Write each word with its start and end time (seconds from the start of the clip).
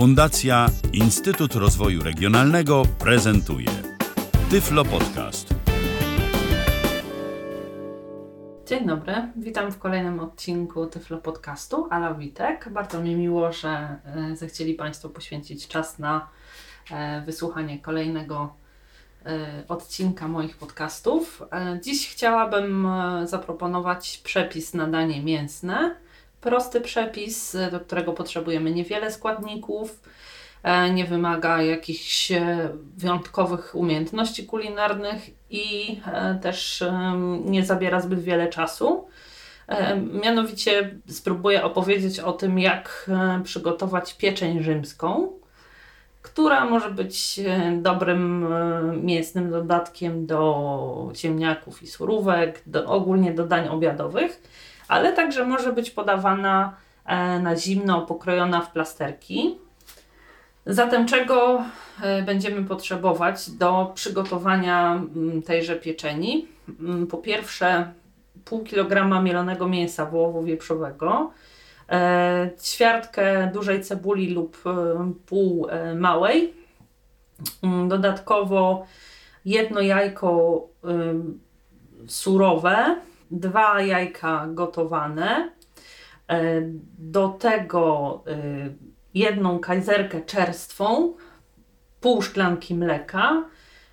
Fundacja 0.00 0.66
Instytut 0.92 1.54
Rozwoju 1.54 2.02
Regionalnego 2.02 2.82
prezentuje 2.98 3.68
Tyflo 4.50 4.84
Podcast. 4.84 5.54
Dzień 8.66 8.86
dobry, 8.86 9.14
witam 9.36 9.72
w 9.72 9.78
kolejnym 9.78 10.20
odcinku 10.20 10.86
Tyflo 10.86 11.18
Podcastu. 11.18 11.86
Ala 11.90 12.14
Witek. 12.14 12.68
Bardzo 12.68 13.02
mi 13.02 13.14
miło, 13.14 13.52
że 13.52 13.68
e, 13.68 14.36
zechcieli 14.36 14.74
Państwo 14.74 15.08
poświęcić 15.08 15.68
czas 15.68 15.98
na 15.98 16.28
e, 16.90 17.22
wysłuchanie 17.26 17.78
kolejnego 17.78 18.54
e, 19.26 19.64
odcinka 19.68 20.28
moich 20.28 20.56
podcastów. 20.56 21.42
Dziś 21.82 22.08
chciałabym 22.08 22.88
zaproponować 23.24 24.20
przepis 24.24 24.74
na 24.74 24.86
danie 24.86 25.22
mięsne 25.22 25.96
prosty 26.40 26.80
przepis, 26.80 27.56
do 27.72 27.80
którego 27.80 28.12
potrzebujemy 28.12 28.70
niewiele 28.70 29.12
składników, 29.12 30.00
e, 30.62 30.90
nie 30.90 31.04
wymaga 31.04 31.62
jakichś 31.62 32.32
e, 32.32 32.68
wyjątkowych 32.96 33.74
umiejętności 33.74 34.46
kulinarnych 34.46 35.30
i 35.50 36.00
e, 36.06 36.38
też 36.42 36.84
nie 37.44 37.64
zabiera 37.64 38.00
zbyt 38.00 38.20
wiele 38.20 38.48
czasu. 38.48 39.08
Mianowicie 40.22 40.98
spróbuję 41.08 41.64
opowiedzieć 41.64 42.20
o 42.20 42.32
tym, 42.32 42.58
jak 42.58 43.10
przygotować 43.44 44.14
pieczeń 44.14 44.62
rzymską, 44.62 45.32
która 46.22 46.64
może 46.64 46.90
być 46.90 47.40
dobrym 47.72 48.46
mięsnym 49.02 49.50
dodatkiem 49.50 50.26
do 50.26 51.12
ziemniaków 51.16 51.82
i 51.82 51.86
surówek, 51.86 52.62
do, 52.66 52.86
ogólnie 52.86 53.32
do 53.32 53.46
dań 53.46 53.68
obiadowych 53.68 54.42
ale 54.90 55.12
także 55.12 55.44
może 55.44 55.72
być 55.72 55.90
podawana 55.90 56.76
e, 57.06 57.38
na 57.38 57.56
zimno, 57.56 58.02
pokrojona 58.02 58.60
w 58.60 58.72
plasterki. 58.72 59.58
Zatem 60.66 61.06
czego 61.06 61.64
e, 62.02 62.22
będziemy 62.22 62.62
potrzebować 62.62 63.50
do 63.50 63.92
przygotowania 63.94 64.92
mm, 64.92 65.42
tejże 65.42 65.76
pieczeni? 65.76 66.48
Mm, 66.80 67.06
po 67.06 67.18
pierwsze 67.18 67.92
pół 68.44 68.64
kilograma 68.64 69.22
mielonego 69.22 69.68
mięsa 69.68 70.06
wołowo-wieprzowego, 70.06 71.30
e, 71.88 72.50
ćwiartkę 72.62 73.50
dużej 73.54 73.84
cebuli 73.84 74.34
lub 74.34 74.62
pół 75.26 75.66
małej, 75.96 76.54
mm, 77.62 77.88
dodatkowo 77.88 78.86
jedno 79.44 79.80
jajko 79.80 80.60
surowe, 82.06 82.96
dwa 83.30 83.80
jajka 83.80 84.46
gotowane, 84.48 85.50
e, 86.28 86.62
do 86.98 87.28
tego 87.28 88.22
e, 88.26 88.36
jedną 89.14 89.58
kajzerkę 89.58 90.20
czerstwą, 90.20 91.14
pół 92.00 92.22
szklanki 92.22 92.74
mleka, 92.74 93.44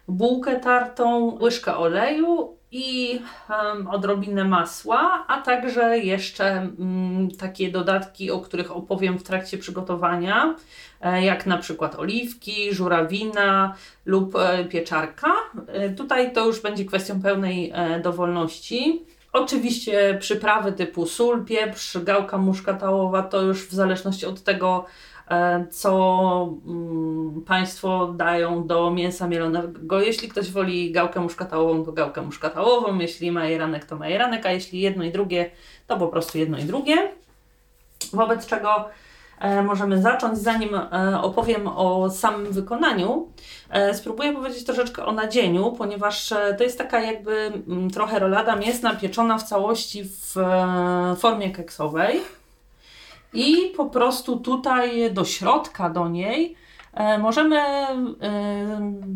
bułkę 0.07 0.59
tartą, 0.59 1.37
łyżkę 1.41 1.77
oleju 1.77 2.57
i 2.71 3.19
odrobinę 3.89 4.45
masła, 4.45 5.25
a 5.27 5.41
także 5.41 5.99
jeszcze 5.99 6.69
um, 6.79 7.29
takie 7.39 7.71
dodatki, 7.71 8.31
o 8.31 8.39
których 8.39 8.75
opowiem 8.75 9.19
w 9.19 9.23
trakcie 9.23 9.57
przygotowania, 9.57 10.55
e, 11.01 11.23
jak 11.23 11.45
na 11.45 11.57
przykład 11.57 11.95
oliwki, 11.95 12.73
żurawina 12.73 13.75
lub 14.05 14.33
pieczarka. 14.69 15.31
Tutaj 15.97 16.33
to 16.33 16.45
już 16.45 16.61
będzie 16.61 16.85
kwestią 16.85 17.21
pełnej 17.21 17.73
dowolności. 18.03 19.05
Oczywiście 19.33 20.17
przyprawy 20.19 20.71
typu 20.71 21.05
sól, 21.05 21.45
pieprz, 21.45 21.97
gałka 21.97 22.37
muszkatałowa 22.37 23.23
to 23.23 23.41
już 23.41 23.67
w 23.67 23.73
zależności 23.73 24.25
od 24.25 24.43
tego, 24.43 24.85
e, 25.29 25.65
co 25.71 26.57
mm, 26.67 27.41
Państwo 27.41 28.13
dają 28.13 28.67
do 28.67 28.91
mięsa 28.91 29.27
mielonego. 29.27 30.01
Jeśli 30.01 30.29
ktoś 30.29 30.51
woli 30.51 30.91
gałkę 30.91 31.19
muszkatałową, 31.19 31.85
to 31.85 31.91
gałkę 31.91 32.21
muszkatałową, 32.21 32.99
jeśli 32.99 33.31
majeranek, 33.31 33.85
to 33.85 33.95
majeranek, 33.95 34.45
a 34.45 34.51
jeśli 34.51 34.79
jedno 34.79 35.03
i 35.03 35.11
drugie, 35.11 35.51
to 35.87 35.97
po 35.97 36.07
prostu 36.07 36.37
jedno 36.37 36.57
i 36.57 36.63
drugie. 36.63 37.11
Wobec 38.13 38.45
czego 38.45 38.89
możemy 39.63 40.01
zacząć. 40.01 40.37
Zanim 40.37 40.75
e, 40.75 41.21
opowiem 41.21 41.67
o 41.67 42.09
samym 42.09 42.51
wykonaniu, 42.51 43.27
e, 43.69 43.93
spróbuję 43.93 44.33
powiedzieć 44.33 44.63
troszeczkę 44.63 45.05
o 45.05 45.11
nadzieniu, 45.11 45.71
ponieważ 45.71 46.33
to 46.57 46.63
jest 46.63 46.77
taka 46.77 46.99
jakby 46.99 47.51
mm, 47.67 47.89
trochę 47.89 48.19
rolada 48.19 48.55
mięsna 48.55 48.95
pieczona 48.95 49.37
w 49.37 49.43
całości 49.43 50.03
w 50.03 50.35
formie 51.17 51.51
keksowej. 51.51 52.21
I 53.33 53.73
po 53.77 53.85
prostu 53.85 54.39
tutaj 54.39 55.13
do 55.13 55.25
środka 55.25 55.89
do 55.89 56.07
niej 56.07 56.55
możemy 57.19 57.61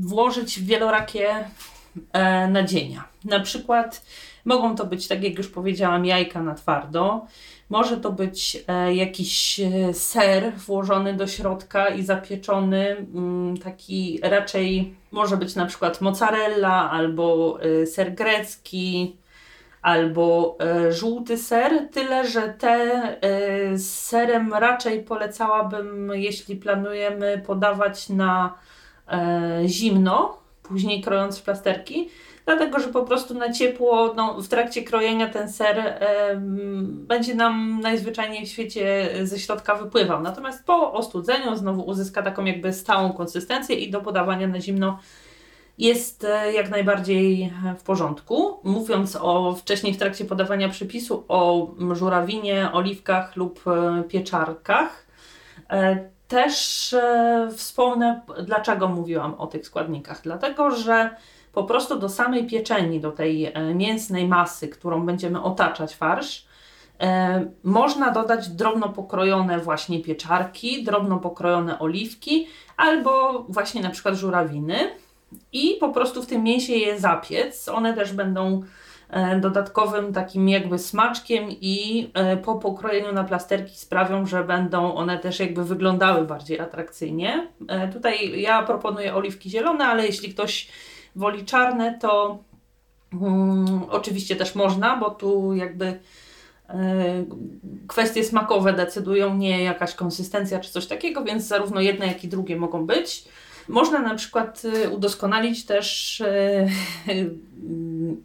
włożyć 0.01 0.61
wielorakie 0.61 1.45
nadzienia. 2.49 3.03
Na 3.25 3.39
przykład 3.39 4.05
mogą 4.45 4.75
to 4.75 4.85
być, 4.85 5.07
tak 5.07 5.23
jak 5.23 5.37
już 5.37 5.47
powiedziałam, 5.47 6.05
jajka 6.05 6.43
na 6.43 6.55
twardo, 6.55 7.25
może 7.71 7.97
to 7.97 8.11
być 8.11 8.63
e, 8.67 8.95
jakiś 8.95 9.59
e, 9.59 9.93
ser 9.93 10.53
włożony 10.53 11.13
do 11.13 11.27
środka 11.27 11.87
i 11.89 12.03
zapieczony, 12.03 12.87
mm, 12.89 13.57
taki 13.57 14.19
raczej 14.23 14.95
może 15.11 15.37
być 15.37 15.55
na 15.55 15.65
przykład 15.65 16.01
mozzarella 16.01 16.91
albo 16.91 17.57
e, 17.61 17.85
ser 17.85 18.13
grecki, 18.13 19.15
albo 19.81 20.57
żółty 20.89 21.37
ser, 21.37 21.89
tyle 21.91 22.27
że 22.27 22.41
te 22.41 23.17
z 23.75 23.89
serem 23.89 24.53
raczej 24.53 25.03
polecałabym, 25.03 26.11
jeśli 26.13 26.55
planujemy 26.55 27.43
podawać 27.45 28.09
na 28.09 28.53
zimno, 29.65 30.40
później 30.63 31.01
krojąc 31.01 31.39
w 31.39 31.43
plasterki, 31.43 32.09
dlatego 32.45 32.79
że 32.79 32.87
po 32.87 33.03
prostu 33.03 33.33
na 33.33 33.53
ciepło 33.53 34.13
no, 34.15 34.41
w 34.41 34.47
trakcie 34.47 34.83
krojenia 34.83 35.29
ten 35.29 35.49
ser 35.49 35.79
e, 35.79 36.35
będzie 36.85 37.35
nam 37.35 37.79
najzwyczajniej 37.81 38.45
w 38.45 38.49
świecie 38.49 39.09
ze 39.23 39.39
środka 39.39 39.75
wypływał. 39.75 40.21
Natomiast 40.21 40.65
po 40.65 40.93
ostudzeniu 40.93 41.55
znowu 41.55 41.81
uzyska 41.81 42.21
taką 42.21 42.45
jakby 42.45 42.73
stałą 42.73 43.13
konsystencję 43.13 43.75
i 43.75 43.91
do 43.91 44.01
podawania 44.01 44.47
na 44.47 44.59
zimno 44.59 44.99
jest 45.77 46.23
e, 46.23 46.53
jak 46.53 46.69
najbardziej 46.69 47.53
w 47.77 47.83
porządku. 47.83 48.59
Mówiąc 48.63 49.17
o 49.21 49.55
wcześniej 49.55 49.93
w 49.93 49.97
trakcie 49.97 50.25
podawania 50.25 50.69
przepisu 50.69 51.23
o 51.27 51.71
żurawinie, 51.91 52.69
oliwkach 52.73 53.35
lub 53.35 53.63
e, 53.67 54.03
pieczarkach, 56.31 56.93
e, 56.93 57.47
też 57.47 57.57
wspomnę, 57.57 58.21
dlaczego 58.43 58.87
mówiłam 58.87 59.33
o 59.33 59.47
tych 59.47 59.65
składnikach. 59.65 60.21
Dlatego, 60.23 60.71
że 60.71 61.15
po 61.53 61.63
prostu 61.63 61.99
do 61.99 62.09
samej 62.09 62.47
pieczeni, 62.47 62.99
do 62.99 63.11
tej 63.11 63.45
e, 63.45 63.75
mięsnej 63.75 64.27
masy, 64.27 64.67
którą 64.67 65.05
będziemy 65.05 65.43
otaczać 65.43 65.95
farsz, 65.95 66.45
e, 66.99 67.45
można 67.63 68.11
dodać 68.11 68.49
drobno 68.49 68.89
pokrojone 68.89 69.59
właśnie 69.59 70.03
pieczarki, 70.03 70.83
drobno 70.83 71.17
pokrojone 71.17 71.79
oliwki 71.79 72.47
albo 72.77 73.45
właśnie 73.49 73.81
na 73.81 73.89
przykład 73.89 74.15
żurawiny 74.15 74.75
i 75.53 75.77
po 75.79 75.89
prostu 75.89 76.21
w 76.21 76.25
tym 76.25 76.43
mięsie 76.43 76.73
je 76.73 76.99
zapiec. 76.99 77.67
One 77.67 77.93
też 77.93 78.13
będą 78.13 78.63
dodatkowym 79.41 80.13
takim 80.13 80.49
jakby 80.49 80.79
smaczkiem 80.79 81.45
i 81.49 82.07
po 82.43 82.55
pokrojeniu 82.55 83.13
na 83.13 83.23
plasterki 83.23 83.75
sprawią, 83.75 84.25
że 84.25 84.43
będą 84.43 84.93
one 84.93 85.19
też 85.19 85.39
jakby 85.39 85.65
wyglądały 85.65 86.25
bardziej 86.25 86.59
atrakcyjnie. 86.59 87.47
Tutaj 87.93 88.41
ja 88.41 88.63
proponuję 88.63 89.15
oliwki 89.15 89.49
zielone, 89.49 89.85
ale 89.85 90.05
jeśli 90.05 90.33
ktoś 90.33 90.67
woli 91.15 91.45
czarne, 91.45 91.97
to 92.01 92.39
um, 93.21 93.83
oczywiście 93.89 94.35
też 94.35 94.55
można, 94.55 94.97
bo 94.97 95.09
tu 95.09 95.53
jakby 95.53 95.85
y, 95.85 95.97
kwestie 97.87 98.23
smakowe 98.23 98.73
decydują, 98.73 99.37
nie 99.37 99.63
jakaś 99.63 99.95
konsystencja 99.95 100.59
czy 100.59 100.71
coś 100.71 100.87
takiego, 100.87 101.23
więc 101.23 101.43
zarówno 101.43 101.81
jedne, 101.81 102.07
jak 102.07 102.23
i 102.23 102.27
drugie 102.27 102.55
mogą 102.55 102.85
być. 102.85 103.25
Można 103.67 103.99
na 103.99 104.15
przykład 104.15 104.61
e, 104.65 104.89
udoskonalić 104.89 105.65
też 105.65 106.19
y, 106.19 106.67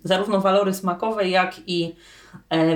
zarówno 0.04 0.40
walory 0.40 0.74
smakowe, 0.74 1.28
jak 1.28 1.54
i 1.66 1.94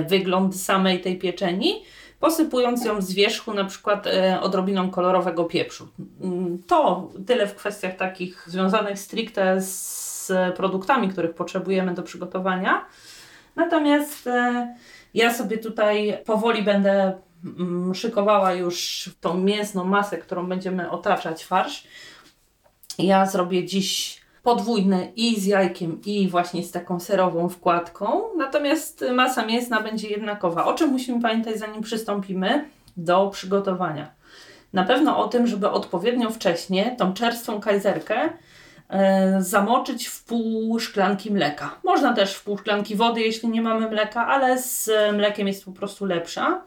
wygląd 0.09 0.61
samej 0.61 1.01
tej 1.01 1.19
pieczeni, 1.19 1.83
posypując 2.19 2.85
ją 2.85 3.01
z 3.01 3.13
wierzchu 3.13 3.53
na 3.53 3.65
przykład 3.65 4.07
odrobiną 4.41 4.89
kolorowego 4.89 5.45
pieprzu. 5.45 5.87
Mm, 6.21 6.63
to 6.67 7.09
tyle 7.27 7.47
w 7.47 7.55
kwestiach 7.55 7.95
takich 7.95 8.43
związanych 8.47 8.99
stricte 8.99 9.61
z 9.61 10.01
z 10.21 10.57
produktami, 10.57 11.09
których 11.09 11.35
potrzebujemy 11.35 11.93
do 11.93 12.03
przygotowania. 12.03 12.85
Natomiast 13.55 14.27
e, 14.27 14.75
ja 15.13 15.33
sobie 15.33 15.57
tutaj 15.57 16.17
powoli 16.25 16.63
będę 16.63 17.13
mm, 17.45 17.95
szykowała 17.95 18.53
już 18.53 19.09
tą 19.21 19.37
mięsną 19.37 19.83
masę, 19.83 20.17
którą 20.17 20.47
będziemy 20.47 20.89
otaczać 20.91 21.45
farsz. 21.45 21.83
Ja 22.97 23.25
zrobię 23.25 23.65
dziś 23.65 24.20
podwójne 24.43 25.07
i 25.15 25.39
z 25.39 25.45
jajkiem, 25.45 26.01
i 26.05 26.27
właśnie 26.27 26.63
z 26.63 26.71
taką 26.71 26.99
serową 26.99 27.49
wkładką. 27.49 28.21
Natomiast 28.37 29.05
masa 29.13 29.45
mięsna 29.45 29.81
będzie 29.81 30.07
jednakowa. 30.07 30.65
O 30.65 30.73
czym 30.73 30.89
musimy 30.89 31.21
pamiętać, 31.21 31.59
zanim 31.59 31.81
przystąpimy 31.81 32.69
do 32.97 33.29
przygotowania? 33.29 34.11
Na 34.73 34.83
pewno 34.83 35.17
o 35.17 35.27
tym, 35.27 35.47
żeby 35.47 35.69
odpowiednio 35.69 36.29
wcześnie 36.29 36.95
tą 36.99 37.13
czerstwą 37.13 37.59
kajzerkę 37.59 38.29
e, 38.89 39.41
zamoczyć 39.41 40.07
w 40.07 40.23
pół 40.23 40.79
szklanki 40.79 41.31
mleka. 41.31 41.75
Można 41.83 42.13
też 42.13 42.33
w 42.33 42.43
pół 42.43 42.57
szklanki 42.57 42.95
wody, 42.95 43.21
jeśli 43.21 43.49
nie 43.49 43.61
mamy 43.61 43.89
mleka, 43.89 44.27
ale 44.27 44.61
z 44.61 44.89
mlekiem 45.13 45.47
jest 45.47 45.65
po 45.65 45.71
prostu 45.71 46.05
lepsza. 46.05 46.61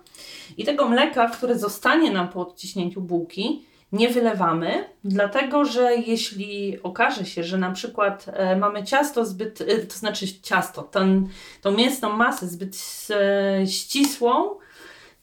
I 0.57 0.65
tego 0.65 0.89
mleka, 0.89 1.29
które 1.29 1.59
zostanie 1.59 2.11
nam 2.11 2.29
po 2.29 2.41
odciśnięciu 2.41 3.01
bułki, 3.01 3.67
nie 3.95 4.09
wylewamy, 4.09 4.85
dlatego 5.05 5.65
że 5.65 5.95
jeśli 5.95 6.83
okaże 6.83 7.25
się, 7.25 7.45
że 7.45 7.59
na 7.59 7.71
przykład 7.71 8.27
e, 8.33 8.57
mamy 8.57 8.85
ciasto 8.85 9.25
zbyt, 9.25 9.61
e, 9.61 9.79
to 9.79 9.95
znaczy 9.95 10.27
ciasto, 10.43 10.83
ten, 10.83 11.29
tą 11.63 11.71
mięsną 11.71 12.17
masę 12.17 12.47
zbyt 12.47 12.77
e, 13.11 13.67
ścisłą, 13.67 14.51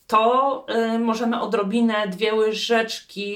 to 0.08 0.66
możemy 1.00 1.42
odrobinę, 1.42 2.08
dwie 2.08 2.34
łyżeczki 2.36 3.36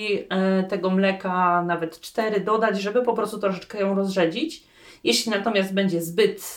tego 0.70 0.90
mleka, 0.90 1.64
nawet 1.68 2.00
cztery 2.00 2.40
dodać, 2.40 2.82
żeby 2.82 3.02
po 3.02 3.14
prostu 3.14 3.40
troszeczkę 3.40 3.80
ją 3.80 3.96
rozrzedzić. 3.96 4.64
Jeśli 5.04 5.32
natomiast 5.32 5.74
będzie 5.74 6.02
zbyt 6.02 6.56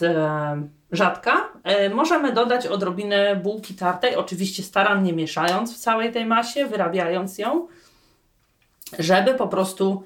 rzadka, 0.92 1.48
możemy 1.94 2.32
dodać 2.32 2.66
odrobinę 2.66 3.36
bułki 3.36 3.74
tartej, 3.74 4.16
oczywiście 4.16 4.62
starannie 4.62 5.12
mieszając 5.12 5.74
w 5.74 5.78
całej 5.78 6.12
tej 6.12 6.26
masie, 6.26 6.66
wyrabiając 6.66 7.38
ją, 7.38 7.68
żeby 8.98 9.34
po 9.34 9.48
prostu 9.48 10.02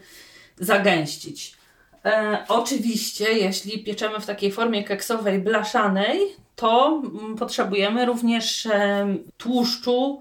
zagęścić. 0.57 1.57
E, 2.05 2.45
oczywiście, 2.49 3.33
jeśli 3.33 3.85
pieczemy 3.85 4.21
w 4.21 4.27
takiej 4.27 4.53
formie 4.53 4.85
keksowej 4.85 5.39
blaszanej, 5.39 6.21
to 6.57 7.03
mm, 7.05 7.37
potrzebujemy 7.37 8.07
również 8.07 8.67
e, 8.67 9.07
tłuszczu 9.39 10.21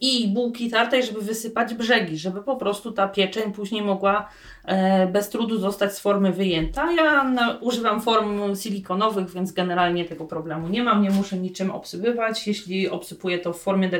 i 0.00 0.28
bułki 0.28 0.70
tartej, 0.70 1.02
żeby 1.02 1.20
wysypać 1.20 1.74
brzegi, 1.74 2.18
żeby 2.18 2.42
po 2.42 2.56
prostu 2.56 2.92
ta 2.92 3.08
pieczeń 3.08 3.52
później 3.52 3.82
mogła 3.82 4.28
e, 4.64 5.06
bez 5.06 5.28
trudu 5.28 5.58
zostać 5.58 5.94
z 5.94 6.00
formy 6.00 6.32
wyjęta. 6.32 6.92
Ja 6.92 7.34
używam 7.60 8.00
form 8.00 8.56
silikonowych, 8.56 9.30
więc 9.30 9.52
generalnie 9.52 10.04
tego 10.04 10.24
problemu 10.24 10.68
nie 10.68 10.82
mam, 10.82 11.02
nie 11.02 11.10
muszę 11.10 11.38
niczym 11.38 11.70
obsypywać. 11.70 12.46
Jeśli 12.46 12.88
obsypuję 12.88 13.38
to 13.38 13.52
w 13.52 13.60
formie 13.60 13.90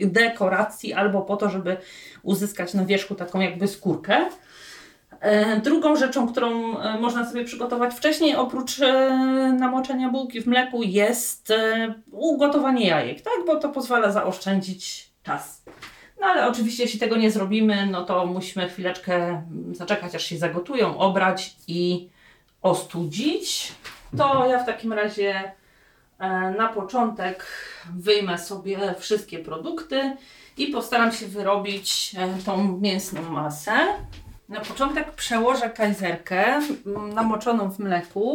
dekoracji 0.00 0.92
albo 0.92 1.22
po 1.22 1.36
to, 1.36 1.50
żeby 1.50 1.76
uzyskać 2.22 2.74
na 2.74 2.84
wierzchu 2.84 3.14
taką 3.14 3.40
jakby 3.40 3.68
skórkę. 3.68 4.26
E, 5.20 5.60
drugą 5.60 5.96
rzeczą, 5.96 6.28
którą 6.28 6.78
e, 6.78 6.98
można 7.00 7.30
sobie 7.30 7.44
przygotować 7.44 7.94
wcześniej, 7.94 8.36
oprócz 8.36 8.80
e, 8.80 9.10
namoczenia 9.58 10.08
bułki 10.08 10.40
w 10.40 10.46
mleku, 10.46 10.82
jest 10.82 11.52
ugotowanie 12.10 12.86
jajek, 12.86 13.20
tak? 13.20 13.34
Bo 13.46 13.56
to 13.56 13.68
pozwala 13.68 14.12
zaoszczędzić 14.12 15.10
czas. 15.22 15.64
No 16.20 16.26
ale 16.26 16.48
oczywiście, 16.48 16.82
jeśli 16.82 17.00
tego 17.00 17.16
nie 17.16 17.30
zrobimy, 17.30 17.86
no 17.86 18.04
to 18.04 18.26
musimy 18.26 18.68
chwileczkę 18.68 19.42
zaczekać, 19.72 20.14
aż 20.14 20.24
się 20.24 20.38
zagotują, 20.38 20.98
obrać 20.98 21.56
i 21.68 22.08
ostudzić. 22.62 23.72
To 24.18 24.46
ja 24.46 24.62
w 24.62 24.66
takim 24.66 24.92
razie 24.92 25.52
na 26.58 26.68
początek 26.74 27.46
wyjmę 27.96 28.38
sobie 28.38 28.94
wszystkie 28.98 29.38
produkty 29.38 30.16
i 30.56 30.66
postaram 30.66 31.12
się 31.12 31.26
wyrobić 31.26 32.16
tą 32.46 32.78
mięsną 32.78 33.22
masę. 33.22 33.72
Na 34.48 34.60
początek 34.60 35.12
przełożę 35.12 35.70
kajzerkę 35.70 36.60
mm, 36.86 37.12
namoczoną 37.12 37.70
w 37.70 37.78
mleku. 37.78 38.32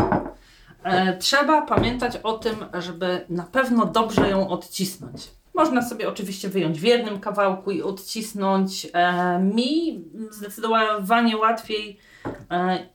E, 0.84 1.18
trzeba 1.18 1.62
pamiętać 1.62 2.18
o 2.24 2.34
tym, 2.34 2.56
żeby 2.80 3.26
na 3.30 3.44
pewno 3.44 3.86
dobrze 3.86 4.30
ją 4.30 4.50
odcisnąć. 4.50 5.32
Można 5.54 5.82
sobie 5.82 6.10
oczywiście 6.10 6.50
wyjąć 6.50 6.80
w 6.80 6.84
jednym 6.84 7.20
kawałku 7.20 7.72
i 7.72 7.82
odcisnąć. 7.82 8.88
E, 8.94 9.40
mi 9.40 10.04
zdecydowanie 10.32 11.38
łatwiej 11.38 12.00
e, 12.52 12.88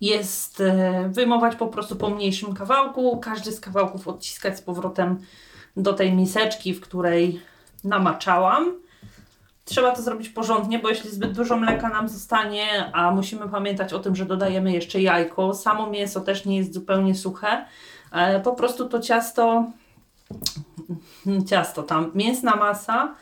jest 0.00 0.62
wyjmować 1.08 1.56
po 1.56 1.66
prostu 1.66 1.96
po 1.96 2.10
mniejszym 2.10 2.54
kawałku. 2.54 3.20
Każdy 3.20 3.52
z 3.52 3.60
kawałków 3.60 4.08
odciskać 4.08 4.58
z 4.58 4.62
powrotem 4.62 5.18
do 5.76 5.92
tej 5.92 6.12
miseczki, 6.12 6.74
w 6.74 6.80
której 6.80 7.40
namaczałam. 7.84 8.82
Trzeba 9.72 9.90
to 9.90 10.02
zrobić 10.02 10.28
porządnie, 10.28 10.78
bo 10.78 10.88
jeśli 10.88 11.10
zbyt 11.10 11.32
dużo 11.32 11.56
mleka 11.56 11.88
nam 11.88 12.08
zostanie, 12.08 12.90
a 12.92 13.10
musimy 13.10 13.48
pamiętać 13.48 13.92
o 13.92 13.98
tym, 13.98 14.16
że 14.16 14.26
dodajemy 14.26 14.72
jeszcze 14.72 15.00
jajko, 15.00 15.54
samo 15.54 15.90
mięso 15.90 16.20
też 16.20 16.44
nie 16.44 16.56
jest 16.56 16.74
zupełnie 16.74 17.14
suche, 17.14 17.66
e, 18.12 18.40
po 18.40 18.52
prostu 18.52 18.88
to 18.88 19.00
ciasto, 19.00 19.64
ciasto 21.50 21.82
tam, 21.82 22.10
mięsna 22.14 22.56
masa 22.56 23.14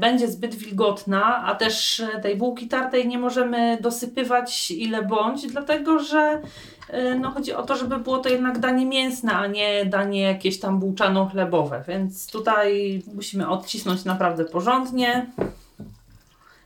będzie 0.00 0.28
zbyt 0.28 0.54
wilgotna, 0.54 1.44
a 1.44 1.54
też 1.54 2.02
tej 2.22 2.36
bułki 2.36 2.68
tartej 2.68 3.08
nie 3.08 3.18
możemy 3.18 3.78
dosypywać 3.80 4.70
ile 4.70 5.02
bądź, 5.02 5.46
dlatego 5.46 5.98
że 5.98 6.42
e, 6.88 7.14
no, 7.14 7.30
chodzi 7.30 7.52
o 7.52 7.62
to, 7.62 7.76
żeby 7.76 7.98
było 7.98 8.18
to 8.18 8.28
jednak 8.28 8.58
danie 8.58 8.86
mięsne, 8.86 9.32
a 9.32 9.46
nie 9.46 9.84
danie 9.84 10.22
jakieś 10.22 10.60
tam 10.60 10.80
bułczano-chlebowe, 10.80 11.82
więc 11.88 12.30
tutaj 12.30 13.02
musimy 13.14 13.48
odcisnąć 13.48 14.04
naprawdę 14.04 14.44
porządnie. 14.44 15.26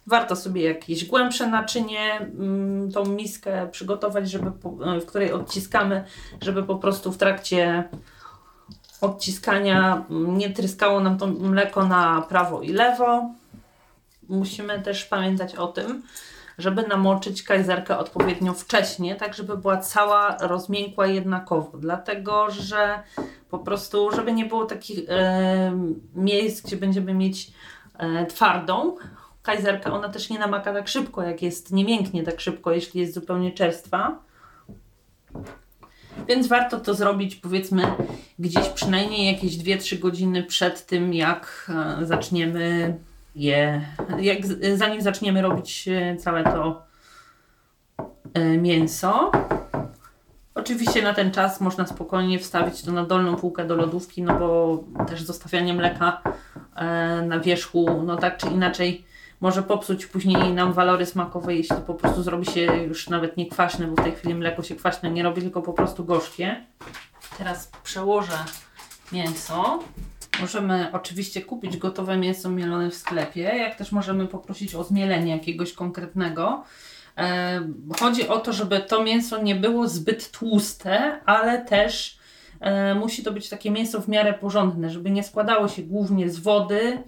Warto 0.06 0.36
sobie 0.36 0.62
jakieś 0.62 1.04
głębsze 1.04 1.46
naczynie, 1.46 2.16
mm, 2.16 2.92
tą 2.92 3.04
miskę 3.04 3.68
przygotować, 3.70 4.30
żeby, 4.30 4.52
w 5.00 5.06
której 5.06 5.32
odciskamy, 5.32 6.04
żeby 6.40 6.62
po 6.62 6.76
prostu 6.76 7.12
w 7.12 7.16
trakcie 7.16 7.84
odciskania 9.00 10.04
nie 10.10 10.50
tryskało 10.50 11.00
nam 11.00 11.18
to 11.18 11.26
mleko 11.26 11.84
na 11.84 12.22
prawo 12.22 12.62
i 12.62 12.68
lewo. 12.68 13.30
Musimy 14.28 14.82
też 14.82 15.04
pamiętać 15.04 15.54
o 15.54 15.66
tym, 15.66 16.02
żeby 16.58 16.88
namoczyć 16.88 17.42
kajzerkę 17.42 17.98
odpowiednio 17.98 18.54
wcześnie, 18.54 19.16
tak 19.16 19.34
żeby 19.34 19.56
była 19.56 19.76
cała 19.76 20.36
rozmiękła 20.40 21.06
jednakowo, 21.06 21.78
dlatego 21.78 22.50
że 22.50 23.02
po 23.50 23.58
prostu, 23.58 24.10
żeby 24.10 24.32
nie 24.32 24.44
było 24.44 24.64
takich 24.64 24.98
e, 25.08 25.72
miejsc, 26.14 26.66
gdzie 26.66 26.76
będziemy 26.76 27.14
mieć 27.14 27.52
e, 27.98 28.26
twardą 28.26 28.96
kajzerkę, 29.42 29.92
ona 29.92 30.08
też 30.08 30.30
nie 30.30 30.38
namaka 30.38 30.72
tak 30.72 30.88
szybko, 30.88 31.22
jak 31.22 31.42
jest, 31.42 31.72
nie 31.72 31.84
mięknie 31.84 32.22
tak 32.22 32.40
szybko, 32.40 32.72
jeśli 32.72 33.00
jest 33.00 33.14
zupełnie 33.14 33.52
czerstwa. 33.52 34.18
Więc 36.28 36.46
warto 36.46 36.80
to 36.80 36.94
zrobić 36.94 37.36
powiedzmy 37.36 37.82
gdzieś 38.38 38.68
przynajmniej 38.68 39.26
jakieś 39.32 39.56
2-3 39.56 39.98
godziny 39.98 40.42
przed 40.42 40.86
tym, 40.86 41.14
jak 41.14 41.70
e, 42.00 42.06
zaczniemy 42.06 42.94
je, 43.36 43.82
jak, 44.20 44.38
zanim 44.76 45.02
zaczniemy 45.02 45.42
robić 45.42 45.88
e, 45.88 46.16
całe 46.16 46.44
to 46.44 46.82
e, 48.34 48.58
mięso. 48.58 49.30
Oczywiście 50.54 51.02
na 51.02 51.14
ten 51.14 51.30
czas 51.30 51.60
można 51.60 51.86
spokojnie 51.86 52.38
wstawić 52.38 52.82
to 52.82 52.92
na 52.92 53.04
dolną 53.04 53.36
półkę 53.36 53.66
do 53.66 53.76
lodówki, 53.76 54.22
no 54.22 54.38
bo 54.38 54.84
też 55.06 55.22
zostawianie 55.22 55.74
mleka 55.74 56.22
na 57.26 57.40
wierzchu, 57.40 58.02
no 58.06 58.16
tak 58.16 58.36
czy 58.36 58.46
inaczej 58.46 59.04
może 59.40 59.62
popsuć 59.62 60.06
później 60.06 60.52
nam 60.52 60.72
walory 60.72 61.06
smakowe, 61.06 61.54
jeśli 61.54 61.76
po 61.86 61.94
prostu 61.94 62.22
zrobi 62.22 62.46
się 62.46 62.60
już 62.60 63.08
nawet 63.08 63.36
nie 63.36 63.46
kwaśne, 63.46 63.86
bo 63.86 64.02
w 64.02 64.04
tej 64.04 64.12
chwili 64.12 64.34
mleko 64.34 64.62
się 64.62 64.74
kwaśne 64.74 65.10
nie 65.10 65.22
robi, 65.22 65.42
tylko 65.42 65.62
po 65.62 65.72
prostu 65.72 66.04
gorzkie. 66.04 66.64
Teraz 67.38 67.70
przełożę 67.82 68.38
mięso. 69.12 69.78
Możemy 70.40 70.88
oczywiście 70.92 71.42
kupić 71.42 71.76
gotowe 71.76 72.16
mięso 72.16 72.50
mielone 72.50 72.90
w 72.90 72.94
sklepie, 72.94 73.40
jak 73.40 73.74
też 73.74 73.92
możemy 73.92 74.26
poprosić 74.26 74.74
o 74.74 74.84
zmielenie 74.84 75.32
jakiegoś 75.32 75.72
konkretnego. 75.72 76.64
E, 77.18 77.60
chodzi 78.00 78.28
o 78.28 78.38
to, 78.38 78.52
żeby 78.52 78.80
to 78.80 79.02
mięso 79.02 79.42
nie 79.42 79.54
było 79.54 79.88
zbyt 79.88 80.30
tłuste, 80.30 81.20
ale 81.26 81.64
też 81.64 82.18
e, 82.60 82.94
musi 82.94 83.22
to 83.22 83.32
być 83.32 83.48
takie 83.48 83.70
mięso 83.70 84.00
w 84.00 84.08
miarę 84.08 84.32
porządne, 84.32 84.90
żeby 84.90 85.10
nie 85.10 85.24
składało 85.24 85.68
się 85.68 85.82
głównie 85.82 86.30
z 86.30 86.38
wody, 86.38 86.98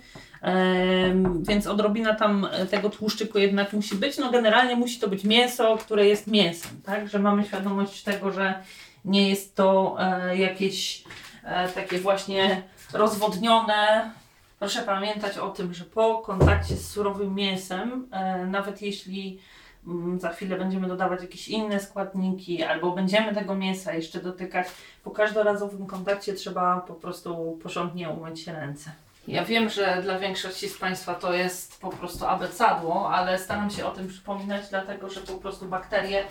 więc 1.43 1.67
odrobina 1.67 2.15
tam 2.15 2.49
tego 2.71 2.91
tłuszczyku 2.91 3.39
jednak 3.39 3.73
musi 3.73 3.95
być. 3.95 4.19
No 4.19 4.31
generalnie 4.31 4.77
musi 4.77 5.01
to 5.01 5.09
być 5.09 5.25
mięso, 5.25 5.77
które 5.77 6.07
jest 6.07 6.27
mięsem, 6.27 6.71
tak? 6.85 7.09
Że 7.09 7.19
mamy 7.19 7.45
świadomość 7.45 8.03
tego, 8.03 8.31
że 8.31 8.63
nie 9.07 9.29
jest 9.29 9.57
to 9.57 9.97
e, 9.99 10.37
jakieś 10.37 11.05
e, 11.45 11.69
takie 11.69 11.99
właśnie 11.99 12.63
rozwodnione. 12.93 14.11
Proszę 14.59 14.83
pamiętać 14.83 15.39
o 15.39 15.51
tym, 15.51 15.75
że 15.75 15.85
po 15.85 16.19
kontakcie 16.19 16.77
z 16.77 16.91
surowym 16.91 17.35
mięsem, 17.35 18.09
e, 18.11 18.47
nawet 18.47 18.83
jeśli 18.83 19.39
mm, 19.87 20.21
za 20.21 20.31
chwilę 20.31 20.59
będziemy 20.59 20.89
dodawać 20.89 21.23
jakieś 21.23 21.49
inne 21.49 21.81
składniki, 21.81 22.63
albo 22.63 22.93
będziemy 22.93 23.35
tego 23.35 23.55
mięsa 23.55 23.95
jeszcze 23.95 24.21
dotykać, 24.21 24.67
po 25.05 25.11
każdorazowym 25.11 25.87
kontakcie 25.87 26.35
trzeba 26.35 26.81
po 26.81 26.95
prostu 26.95 27.59
porządnie 27.63 28.11
umyć 28.11 28.47
ręce. 28.47 29.06
Ja 29.29 29.45
wiem, 29.45 29.69
że 29.69 30.01
dla 30.03 30.19
większości 30.19 30.69
z 30.69 30.79
Państwa 30.79 31.15
to 31.15 31.33
jest 31.33 31.81
po 31.81 31.89
prostu 31.89 32.27
abecadło, 32.27 33.11
ale 33.11 33.39
staram 33.39 33.71
się 33.71 33.87
o 33.87 33.91
tym 33.91 34.09
przypominać, 34.09 34.69
dlatego 34.71 35.11
że 35.11 35.21
po 35.21 35.33
prostu 35.33 35.67
bakterie 35.67 36.25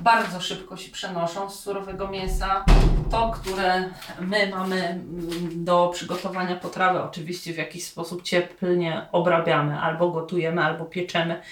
bardzo 0.00 0.40
szybko 0.40 0.76
się 0.76 0.92
przenoszą 0.92 1.50
z 1.50 1.60
surowego 1.60 2.08
mięsa. 2.08 2.64
To, 3.10 3.30
które 3.30 3.88
my 4.20 4.50
mamy 4.50 4.76
mm, 4.76 5.64
do 5.64 5.90
przygotowania 5.94 6.56
potrawy, 6.56 7.02
oczywiście 7.02 7.52
w 7.52 7.56
jakiś 7.56 7.84
sposób 7.84 8.22
cieplnie 8.22 9.06
obrabiamy, 9.12 9.80
albo 9.80 10.10
gotujemy, 10.10 10.64
albo 10.64 10.84
pieczemy 10.84 11.42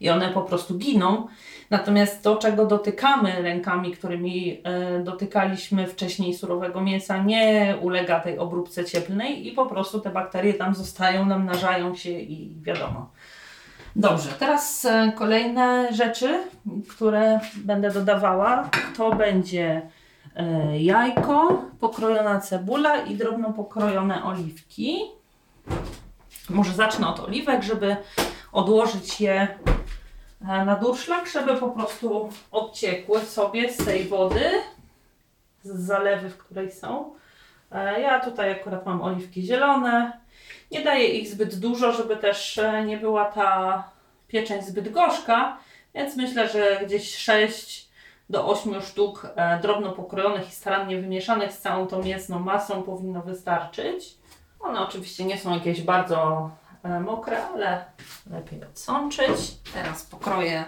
i 0.00 0.10
one 0.10 0.28
po 0.32 0.42
prostu 0.42 0.78
giną. 0.78 1.28
Natomiast 1.70 2.22
to, 2.22 2.36
czego 2.36 2.66
dotykamy 2.66 3.42
rękami, 3.42 3.92
którymi 3.92 4.60
e, 4.64 5.00
dotykaliśmy 5.00 5.86
wcześniej 5.86 6.34
surowego 6.34 6.80
mięsa, 6.80 7.22
nie 7.22 7.76
ulega 7.80 8.20
tej 8.20 8.38
obróbce 8.38 8.84
cieplnej 8.84 9.48
i 9.48 9.52
po 9.52 9.66
prostu 9.66 10.00
te 10.00 10.10
bakterie 10.10 10.54
tam 10.54 10.74
zostają, 10.74 11.26
namnażają 11.26 11.94
się 11.94 12.10
i 12.10 12.54
wiadomo. 12.62 13.10
Dobrze, 13.96 14.28
teraz 14.38 14.84
e, 14.84 15.12
kolejne 15.16 15.92
rzeczy, 15.92 16.38
które 16.88 17.40
będę 17.56 17.90
dodawała, 17.90 18.68
to 18.96 19.14
będzie 19.14 19.82
e, 20.36 20.78
jajko, 20.80 21.64
pokrojona 21.80 22.40
cebula 22.40 22.96
i 22.96 23.16
drobno 23.16 23.52
pokrojone 23.52 24.24
oliwki. 24.24 25.00
Może 26.48 26.72
zacznę 26.72 27.08
od 27.08 27.20
oliwek, 27.20 27.62
żeby 27.62 27.96
odłożyć 28.52 29.20
je 29.20 29.48
na 30.40 30.76
durszlak, 30.76 31.28
żeby 31.28 31.56
po 31.56 31.68
prostu 31.70 32.28
odciekły 32.52 33.20
sobie 33.20 33.72
z 33.72 33.76
tej 33.84 34.04
wody, 34.04 34.50
z 35.62 35.86
zalewy, 35.86 36.30
w 36.30 36.38
której 36.38 36.72
są. 36.72 37.14
E, 37.72 38.00
Ja 38.00 38.20
tutaj 38.20 38.52
akurat 38.52 38.86
mam 38.86 39.02
oliwki 39.02 39.42
zielone. 39.42 40.12
Nie 40.70 40.82
daję 40.84 41.08
ich 41.08 41.28
zbyt 41.28 41.58
dużo, 41.58 41.92
żeby 41.92 42.16
też 42.16 42.58
e, 42.58 42.84
nie 42.84 42.96
była 42.96 43.24
ta 43.24 43.84
pieczeń 44.28 44.62
zbyt 44.62 44.92
gorzka, 44.92 45.56
więc 45.94 46.16
myślę, 46.16 46.48
że 46.48 46.80
gdzieś 46.86 47.16
6 47.16 47.90
do 48.30 48.46
8 48.48 48.82
sztuk 48.82 49.26
e, 49.36 49.58
drobno 49.62 49.92
pokrojonych 49.92 50.48
i 50.48 50.52
starannie 50.52 51.00
wymieszanych 51.00 51.52
z 51.52 51.58
całą 51.60 51.86
tą 51.86 52.02
mięsną 52.02 52.38
masą 52.38 52.82
powinno 52.82 53.22
wystarczyć. 53.22 54.14
One 54.60 54.80
oczywiście 54.80 55.24
nie 55.24 55.38
są 55.38 55.54
jakieś 55.54 55.82
bardzo 55.82 56.50
e, 56.52 56.59
mokre, 56.84 57.46
ale 57.46 57.84
lepiej 58.30 58.64
odsączyć. 58.64 59.58
Teraz 59.74 60.02
pokroję 60.02 60.64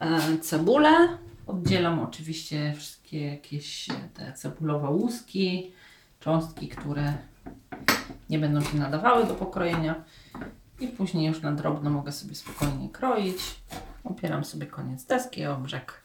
e, 0.00 0.38
cebulę. 0.38 1.18
Oddzielam 1.46 2.00
oczywiście 2.00 2.74
wszystkie 2.76 3.30
jakieś 3.30 3.90
e, 3.90 3.94
te 4.14 4.32
cebulowe 4.32 4.88
łuski, 4.88 5.72
cząstki, 6.20 6.68
które 6.68 7.14
nie 8.30 8.38
będą 8.38 8.60
się 8.60 8.76
nadawały 8.76 9.26
do 9.26 9.34
pokrojenia. 9.34 10.04
I 10.80 10.88
później 10.88 11.26
już 11.26 11.42
na 11.42 11.52
drobno 11.52 11.90
mogę 11.90 12.12
sobie 12.12 12.34
spokojnie 12.34 12.88
kroić. 12.88 13.60
Opieram 14.04 14.44
sobie 14.44 14.66
koniec 14.66 15.04
deski 15.04 15.46
o 15.46 15.56
brzeg 15.56 16.02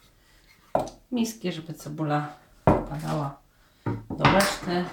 miski, 1.12 1.52
żeby 1.52 1.74
cebula 1.74 2.28
padała 2.64 3.38
do 4.10 4.24
reszty. 4.24 4.84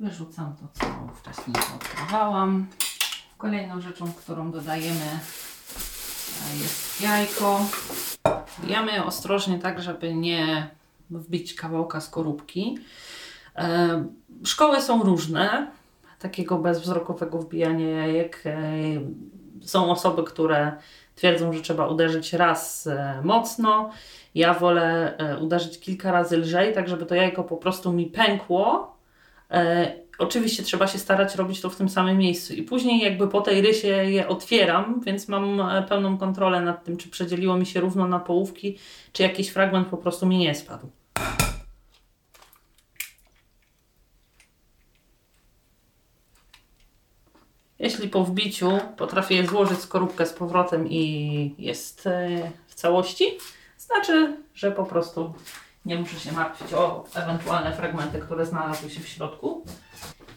Wyrzucam 0.00 0.54
to, 0.56 0.66
co 0.72 0.86
wcześniej 1.14 1.56
odkrywałam. 1.76 2.66
Kolejną 3.38 3.80
rzeczą, 3.80 4.12
którą 4.12 4.50
dodajemy 4.50 5.04
e, 5.04 6.56
jest 6.62 7.00
jajko. 7.00 7.60
Wbijamy 8.58 8.92
je 8.92 9.04
ostrożnie 9.04 9.58
tak, 9.58 9.82
żeby 9.82 10.14
nie 10.14 10.70
wbić 11.10 11.54
kawałka 11.54 12.00
skorupki. 12.00 12.78
E, 13.56 14.04
Szkoły 14.44 14.82
są 14.82 15.02
różne 15.02 15.70
takiego 16.18 16.58
bezwzrokowego 16.58 17.38
wbijania 17.38 17.88
jajek. 17.88 18.42
E, 18.46 18.60
Są 19.62 19.90
osoby, 19.90 20.24
które 20.24 20.72
twierdzą, 21.14 21.52
że 21.52 21.60
trzeba 21.60 21.86
uderzyć 21.88 22.32
raz 22.32 22.88
mocno. 23.22 23.90
Ja 24.34 24.54
wolę 24.54 25.18
uderzyć 25.40 25.80
kilka 25.80 26.12
razy 26.12 26.36
lżej, 26.36 26.74
tak 26.74 26.88
żeby 26.88 27.06
to 27.06 27.14
jajko 27.14 27.44
po 27.44 27.56
prostu 27.56 27.92
mi 27.92 28.06
pękło. 28.06 28.96
E, 29.50 30.00
Oczywiście 30.20 30.62
trzeba 30.62 30.86
się 30.86 30.98
starać 30.98 31.34
robić 31.34 31.60
to 31.60 31.70
w 31.70 31.76
tym 31.76 31.88
samym 31.88 32.18
miejscu 32.18 32.54
i 32.54 32.62
później 32.62 33.00
jakby 33.00 33.28
po 33.28 33.40
tej 33.40 33.60
rysie 33.60 33.88
je 33.88 34.28
otwieram, 34.28 35.00
więc 35.06 35.28
mam 35.28 35.60
e, 35.60 35.82
pełną 35.82 36.18
kontrolę 36.18 36.60
nad 36.60 36.84
tym, 36.84 36.96
czy 36.96 37.08
przedzieliło 37.08 37.56
mi 37.56 37.66
się 37.66 37.80
równo 37.80 38.08
na 38.08 38.18
połówki, 38.18 38.78
czy 39.12 39.22
jakiś 39.22 39.48
fragment 39.48 39.88
po 39.88 39.96
prostu 39.96 40.26
mi 40.26 40.38
nie 40.38 40.54
spadł. 40.54 40.90
Jeśli 47.78 48.08
po 48.08 48.24
wbiciu 48.24 48.78
potrafię 48.96 49.46
złożyć 49.46 49.78
skorupkę 49.78 50.26
z 50.26 50.32
powrotem 50.32 50.88
i 50.90 51.54
jest 51.58 52.06
e, 52.06 52.50
w 52.66 52.74
całości, 52.74 53.24
znaczy, 53.78 54.36
że 54.54 54.72
po 54.72 54.84
prostu 54.84 55.34
nie 55.84 55.98
muszę 55.98 56.20
się 56.20 56.32
martwić 56.32 56.74
o 56.74 57.04
ewentualne 57.14 57.72
fragmenty, 57.72 58.18
które 58.18 58.46
znalazły 58.46 58.90
się 58.90 59.00
w 59.00 59.08
środku. 59.08 59.64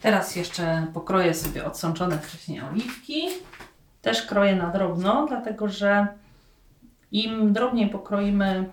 Teraz 0.00 0.36
jeszcze 0.36 0.86
pokroję 0.94 1.34
sobie 1.34 1.64
odsączone 1.64 2.18
wcześniej 2.18 2.60
oliwki. 2.60 3.28
Też 4.02 4.22
kroję 4.22 4.56
na 4.56 4.70
drobno, 4.70 5.26
dlatego 5.28 5.68
że 5.68 6.06
im 7.12 7.52
drobniej 7.52 7.90
pokroimy 7.90 8.70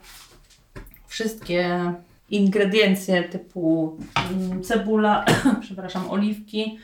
wszystkie 1.08 1.94
ingrediencje 2.30 3.24
typu 3.24 3.98
cebula, 4.64 5.26
przepraszam, 5.62 6.10
oliwki, 6.10 6.80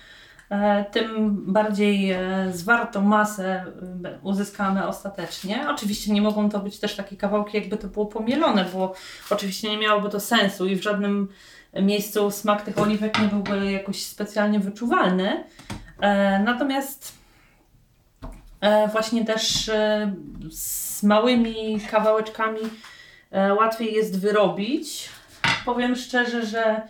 tym 0.92 1.36
bardziej 1.54 2.12
e, 2.12 2.20
zwartą 2.54 3.02
masę 3.02 3.46
e, 3.46 4.20
uzyskamy 4.22 4.88
ostatecznie. 4.88 5.70
Oczywiście 5.70 6.14
nie 6.14 6.22
mogą 6.22 6.50
to 6.50 6.60
być 6.60 6.80
też 6.80 6.96
takie 6.96 7.18
kawałki, 7.18 7.58
jakby 7.58 7.78
to 7.78 7.88
było 7.88 8.06
pomielone, 8.06 8.66
bo 8.74 8.94
oczywiście 9.30 9.70
nie 9.70 9.78
miałoby 9.78 10.10
to 10.10 10.20
sensu 10.20 10.68
i 10.68 10.76
w 10.76 10.84
żadnym 10.84 11.28
miejscu 11.74 12.32
smak 12.32 12.62
tych 12.62 12.80
oliwek 12.80 13.22
nie 13.22 13.28
byłby 13.28 13.72
jakoś 13.72 14.04
specjalnie 14.04 14.60
wyczuwalny. 14.60 15.44
E, 16.00 16.40
Natomiast 16.40 17.14
e, 18.62 18.88
właśnie 18.88 19.26
też 19.26 19.70
e, 19.70 20.14
z 20.52 21.04
małymi 21.04 21.82
kawałeczkami 21.92 22.62
e, 23.32 23.54
łatwiej 23.54 23.94
jest 23.94 24.20
wyrobić. 24.20 25.10
Powiem 25.66 25.96
szczerze, 25.96 26.46
że 26.46 26.66
e, 26.66 26.88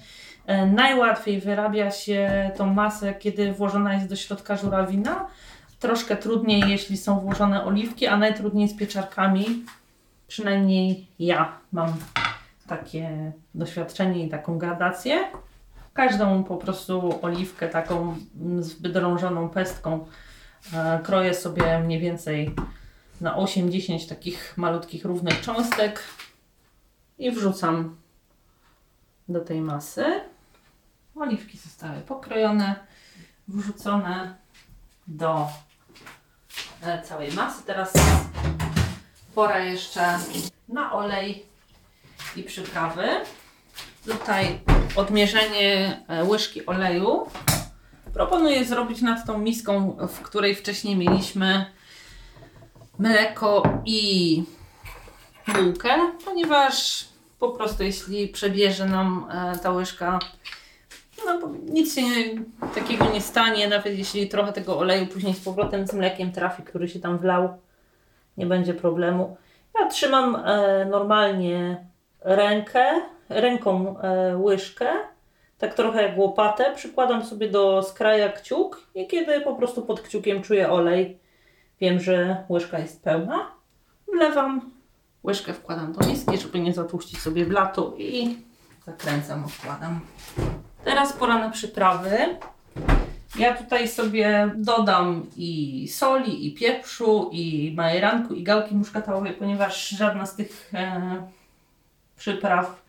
najłatwiej 0.71 1.41
wyrabia 1.41 1.91
się 1.91 2.51
tą 2.57 2.73
masę, 2.73 3.13
kiedy 3.13 3.53
włożona 3.53 3.93
jest 3.93 4.09
do 4.09 4.15
środka 4.15 4.57
żurawina. 4.57 5.27
Troszkę 5.79 6.17
trudniej, 6.17 6.63
jeśli 6.67 6.97
są 6.97 7.19
włożone 7.19 7.65
oliwki, 7.65 8.07
a 8.07 8.17
najtrudniej 8.17 8.67
z 8.67 8.77
pieczarkami. 8.77 9.45
Przynajmniej 10.27 11.07
ja 11.19 11.51
mam 11.71 11.93
takie 12.67 13.31
doświadczenie 13.55 14.25
i 14.25 14.29
taką 14.29 14.57
gradację. 14.57 15.19
Każdą 15.93 16.43
po 16.43 16.57
prostu 16.57 17.19
oliwkę 17.21 17.67
taką 17.69 18.15
z 18.59 18.73
wydrążoną 18.73 19.49
pestką 19.49 20.05
e, 20.73 20.99
kroję 21.03 21.33
sobie 21.33 21.79
mniej 21.79 21.99
więcej 21.99 22.55
na 23.21 23.37
8-10 23.37 24.09
takich 24.09 24.53
malutkich 24.57 25.05
równych 25.05 25.41
cząstek 25.41 26.03
i 27.19 27.31
wrzucam 27.31 27.95
do 29.29 29.39
tej 29.39 29.61
masy. 29.61 30.05
Oliwki 31.19 31.57
zostały 31.57 32.01
pokrojone, 32.01 32.75
wrzucone 33.47 34.35
do 35.07 35.47
e, 36.81 37.01
całej 37.01 37.31
masy. 37.31 37.63
Teraz 37.65 37.93
pora 39.35 39.59
jeszcze 39.59 40.19
na 40.67 40.93
olej 40.93 41.45
i 42.35 42.43
przyprawy. 42.43 43.07
Tutaj 44.05 44.59
odmierzenie 44.95 45.99
e, 46.07 46.23
łyżki 46.23 46.65
oleju. 46.65 47.27
Proponuję 48.13 48.65
zrobić 48.65 49.01
nad 49.01 49.25
tą 49.25 49.37
miską, 49.37 49.97
w 50.09 50.19
której 50.19 50.55
wcześniej 50.55 50.95
mieliśmy 50.95 51.65
mleko 52.99 53.63
i 53.85 54.43
bułkę, 55.47 55.89
ponieważ 56.25 57.05
po 57.39 57.49
prostu 57.49 57.83
jeśli 57.83 58.27
przebierze 58.27 58.85
nam 58.85 59.27
e, 59.31 59.57
ta 59.59 59.71
łyżka, 59.71 60.19
no 61.25 61.51
nic 61.69 61.95
się 61.95 62.01
nie, 62.01 62.25
takiego 62.75 63.05
nie 63.13 63.21
stanie, 63.21 63.67
nawet 63.67 63.97
jeśli 63.97 64.29
trochę 64.29 64.53
tego 64.53 64.79
oleju 64.79 65.07
później 65.07 65.33
z 65.33 65.39
powrotem 65.39 65.87
z 65.87 65.93
mlekiem 65.93 66.31
trafi, 66.31 66.63
który 66.63 66.89
się 66.89 66.99
tam 66.99 67.17
wlał, 67.17 67.49
nie 68.37 68.45
będzie 68.45 68.73
problemu. 68.73 69.37
Ja 69.79 69.89
trzymam 69.89 70.35
e, 70.35 70.85
normalnie 70.85 71.85
rękę, 72.21 72.85
ręką 73.29 73.99
e, 73.99 74.37
łyżkę, 74.37 74.89
tak 75.57 75.73
trochę 75.73 76.03
jak 76.03 76.17
łopatę, 76.17 76.73
przykładam 76.75 77.25
sobie 77.25 77.49
do 77.49 77.83
skraja 77.83 78.29
kciuk 78.29 78.81
i 78.95 79.07
kiedy 79.07 79.41
po 79.41 79.55
prostu 79.55 79.81
pod 79.81 80.01
kciukiem 80.01 80.41
czuję 80.41 80.71
olej, 80.71 81.19
wiem, 81.81 81.99
że 81.99 82.43
łyżka 82.49 82.79
jest 82.79 83.03
pełna, 83.03 83.51
wlewam, 84.13 84.71
łyżkę 85.23 85.53
wkładam 85.53 85.93
do 85.93 86.07
miski, 86.07 86.37
żeby 86.37 86.59
nie 86.59 86.73
zatłuścić 86.73 87.21
sobie 87.21 87.45
blatu 87.45 87.93
i 87.97 88.37
zakręcam, 88.85 89.45
odkładam. 89.45 89.99
Teraz 90.87 91.13
pora 91.13 91.37
na 91.37 91.49
przyprawy. 91.49 92.37
Ja 93.39 93.57
tutaj 93.57 93.87
sobie 93.87 94.51
dodam 94.55 95.25
i 95.37 95.87
soli, 95.87 96.47
i 96.47 96.53
pieprzu, 96.53 97.29
i 97.31 97.73
majeranku, 97.75 98.33
i 98.33 98.43
gałki 98.43 98.75
muszkatałowej, 98.75 99.33
ponieważ 99.33 99.89
żadna 99.89 100.25
z 100.25 100.35
tych 100.35 100.69
e, 100.73 101.01
przypraw 102.17 102.83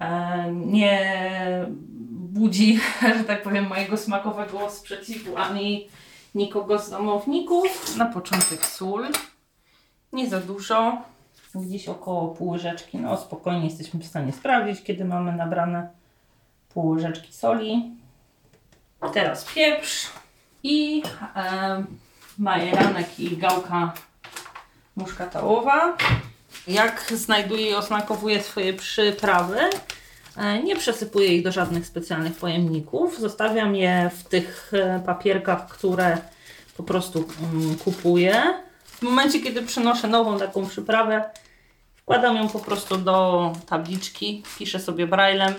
e, 0.00 0.52
nie 0.52 1.16
budzi, 2.10 2.80
że 3.18 3.24
tak 3.24 3.42
powiem, 3.42 3.66
mojego 3.66 3.96
smakowego 3.96 4.70
sprzeciwu 4.70 5.36
ani 5.36 5.88
nikogo 6.34 6.78
z 6.78 6.90
domowników. 6.90 7.96
Na 7.96 8.06
początek 8.06 8.66
sól. 8.66 9.06
Nie 10.12 10.28
za 10.30 10.40
dużo. 10.40 11.02
Gdzieś 11.54 11.88
około 11.88 12.28
pół 12.28 12.48
łyżeczki. 12.48 12.98
No 12.98 13.16
spokojnie 13.16 13.64
jesteśmy 13.64 14.00
w 14.00 14.06
stanie 14.06 14.32
sprawdzić, 14.32 14.82
kiedy 14.82 15.04
mamy 15.04 15.36
nabrane 15.36 15.97
pół 16.74 16.88
łyżeczki 16.88 17.32
soli. 17.32 17.96
Teraz 19.14 19.44
pieprz 19.44 20.06
i 20.62 21.02
e, 21.36 21.84
majeranek 22.38 23.20
i 23.20 23.36
gałka 23.36 23.92
muszkatałowa. 24.96 25.96
Jak 26.68 27.12
znajduję 27.14 27.70
i 27.70 27.74
osmakowuję 27.74 28.42
swoje 28.42 28.74
przyprawy, 28.74 29.58
e, 30.36 30.62
nie 30.62 30.76
przesypuję 30.76 31.28
ich 31.28 31.44
do 31.44 31.52
żadnych 31.52 31.86
specjalnych 31.86 32.36
pojemników. 32.36 33.20
Zostawiam 33.20 33.76
je 33.76 34.10
w 34.18 34.24
tych 34.24 34.72
e, 34.74 35.02
papierkach, 35.06 35.68
które 35.68 36.18
po 36.76 36.82
prostu 36.82 37.24
mm, 37.52 37.76
kupuję. 37.76 38.54
W 38.84 39.02
momencie, 39.02 39.40
kiedy 39.40 39.62
przynoszę 39.62 40.08
nową 40.08 40.38
taką 40.38 40.66
przyprawę, 40.66 41.30
wkładam 41.96 42.36
ją 42.36 42.48
po 42.48 42.58
prostu 42.58 42.96
do 42.96 43.52
tabliczki, 43.66 44.42
piszę 44.58 44.80
sobie 44.80 45.06
braillem 45.06 45.54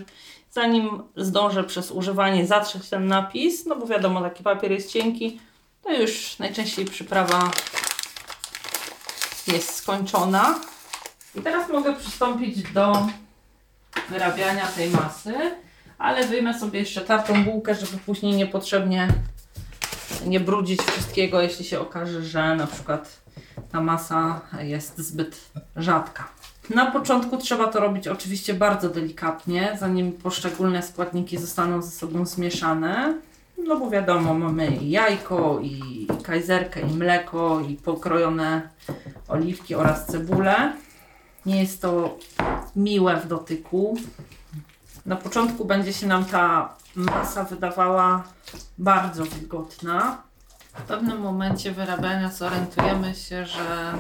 zanim 0.52 1.04
zdążę 1.16 1.64
przez 1.64 1.92
używanie 1.92 2.48
zatrzeć 2.48 2.90
ten 2.90 3.08
napis, 3.08 3.66
no 3.66 3.76
bo 3.76 3.88
wiadomo, 3.88 4.22
taki 4.22 4.44
papier 4.44 4.72
jest 4.72 4.92
cienki, 4.92 5.40
to 5.84 5.94
już 5.94 6.40
najczęściej 6.40 6.86
przyprawa 6.86 7.52
jest 9.48 9.76
skończona. 9.76 10.60
I 11.36 11.42
teraz 11.42 11.70
mogę 11.70 11.94
przystąpić 11.96 12.74
do 12.74 13.08
wyrabiania 14.10 14.68
tej 14.68 14.90
masy, 14.90 15.34
ale 15.98 16.28
wyjmę 16.28 16.60
sobie 16.60 16.80
jeszcze 16.80 17.02
tartą 17.02 17.44
bułkę, 17.44 17.76
żeby 17.76 17.98
później 17.98 18.34
niepotrzebnie 18.34 19.08
nie 20.26 20.40
brudzić 20.40 20.82
wszystkiego, 20.82 21.42
jeśli 21.42 21.66
się 21.66 21.80
okaże, 21.80 22.24
że 22.24 22.56
na 22.56 22.68
przykład 22.68 23.22
ta 23.72 23.82
masa 23.82 24.42
jest 24.60 24.98
zbyt 24.98 25.52
rzadka. 25.76 26.39
Na 26.70 26.92
początku 26.92 27.38
trzeba 27.38 27.68
to 27.68 27.80
robić 27.80 28.08
oczywiście 28.08 28.54
bardzo 28.54 28.90
delikatnie, 28.90 29.78
zanim 29.80 30.12
poszczególne 30.12 30.84
składniki 30.84 31.38
zostaną 31.38 31.82
ze 31.82 31.92
sobą 31.92 32.26
zmieszane. 32.26 33.14
No 33.68 33.80
bo 33.80 33.90
wiadomo, 33.90 34.34
mamy 34.34 34.68
i 34.68 34.90
jajko, 34.90 35.60
i 35.62 36.08
kajzerkę, 36.24 36.82
i 36.82 36.94
mleko, 36.94 37.60
i 37.60 37.76
pokrojone 37.76 38.70
oliwki 39.28 39.76
oraz 39.76 40.06
cebulę. 40.06 40.74
Nie 41.46 41.62
jest 41.62 41.82
to 41.82 42.18
miłe 42.76 43.18
w 43.18 43.28
dotyku. 43.28 43.98
Na 45.06 45.16
początku 45.16 45.66
będzie 45.66 45.94
się 45.94 46.08
nam 46.08 46.26
ta 46.26 46.74
masa 46.96 47.44
wydawała 47.44 48.24
bardzo 48.78 49.24
wilgotna. 49.24 50.22
W 50.74 50.82
pewnym 50.82 51.22
momencie 51.22 51.72
wyrabiania 51.72 52.32
zorientujemy 52.32 53.16
się, 53.16 53.46
że 53.46 53.94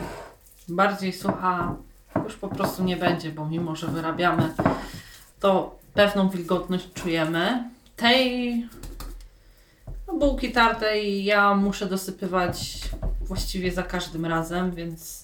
bardziej 0.68 1.14
sucha 1.14 1.76
już 2.24 2.36
po 2.36 2.48
prostu 2.48 2.84
nie 2.84 2.98
będzie, 2.98 3.32
bo 3.32 3.46
mimo, 3.46 3.76
że 3.76 3.88
wyrabiamy, 3.88 4.54
to 5.40 5.80
pewną 5.94 6.30
wilgotność 6.30 6.94
czujemy. 6.94 7.70
Tej 7.96 8.68
bułki 10.20 10.52
tartej 10.52 11.24
ja 11.24 11.56
muszę 11.56 11.86
dosypywać 11.86 12.80
właściwie 13.22 13.72
za 13.72 13.84
każdym 13.84 14.26
razem, 14.26 14.72
więc 14.72 15.24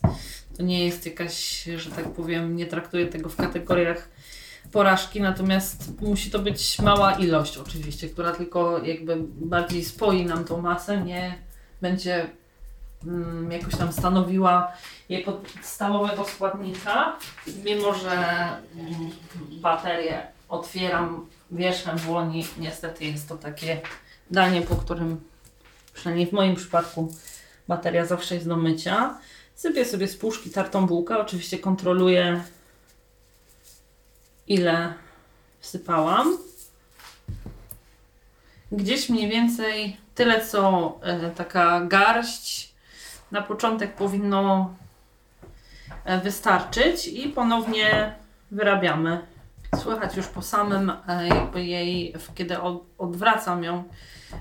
to 0.58 0.64
nie 0.64 0.86
jest 0.86 1.06
jakaś, 1.06 1.64
że 1.76 1.92
tak 1.92 2.10
powiem, 2.14 2.56
nie 2.56 2.66
traktuję 2.66 3.08
tego 3.08 3.30
w 3.30 3.36
kategoriach 3.36 4.10
porażki, 4.72 5.22
natomiast 5.22 6.02
musi 6.02 6.32
to 6.32 6.40
być 6.40 6.80
mała 6.80 7.12
ilość 7.14 7.58
oczywiście, 7.58 8.10
która 8.10 8.32
tylko 8.32 8.84
jakby 8.84 9.18
bardziej 9.28 9.86
spoi 9.86 10.26
nam 10.26 10.46
tą 10.46 10.62
masę, 10.62 11.02
nie 11.02 11.36
będzie 11.82 12.30
mm, 13.04 13.52
jakoś 13.52 13.76
tam 13.76 13.92
stanowiła 13.92 14.72
jej 15.10 15.24
podstawowego 15.24 16.26
składnika. 16.26 17.18
Mimo, 17.64 17.94
że 17.94 18.48
baterię 19.52 20.28
otwieram 20.50 21.26
wierzchem 21.52 21.98
dłoni, 21.98 22.46
niestety 22.58 23.06
jest 23.06 23.30
to 23.30 23.38
takie 23.38 23.82
danie, 24.32 24.62
po 24.62 24.76
którym 24.76 25.22
przynajmniej 25.94 26.28
w 26.28 26.34
moim 26.34 26.56
przypadku 26.56 27.14
bateria 27.68 28.06
zawsze 28.06 28.36
jest 28.36 28.48
do 28.48 28.58
mycia. 28.58 29.18
Sypię 29.56 29.86
sobie 29.86 30.08
z 30.08 30.18
puszki 30.18 30.50
tartą 30.50 30.88
bułkę, 30.88 31.18
oczywiście 31.18 31.60
kontroluję 31.60 32.44
ile 34.48 34.94
wsypałam. 35.60 36.38
Gdzieś 38.72 39.10
mniej 39.10 39.30
więcej 39.30 39.98
tyle 40.16 40.46
co 40.46 40.94
y, 41.28 41.36
taka 41.36 41.82
garść 41.82 42.74
na 43.32 43.42
początek 43.42 43.96
powinno 43.96 44.74
e, 44.82 44.85
wystarczyć 46.24 47.08
i 47.08 47.30
ponownie 47.30 48.16
wyrabiamy. 48.52 49.20
Słychać 49.76 50.18
już 50.18 50.28
po 50.28 50.42
samym 50.42 50.92
e, 51.08 51.28
jakby 51.28 51.64
jej, 51.64 52.14
kiedy 52.36 52.58
odwracam 52.98 53.64
ją, 53.64 53.84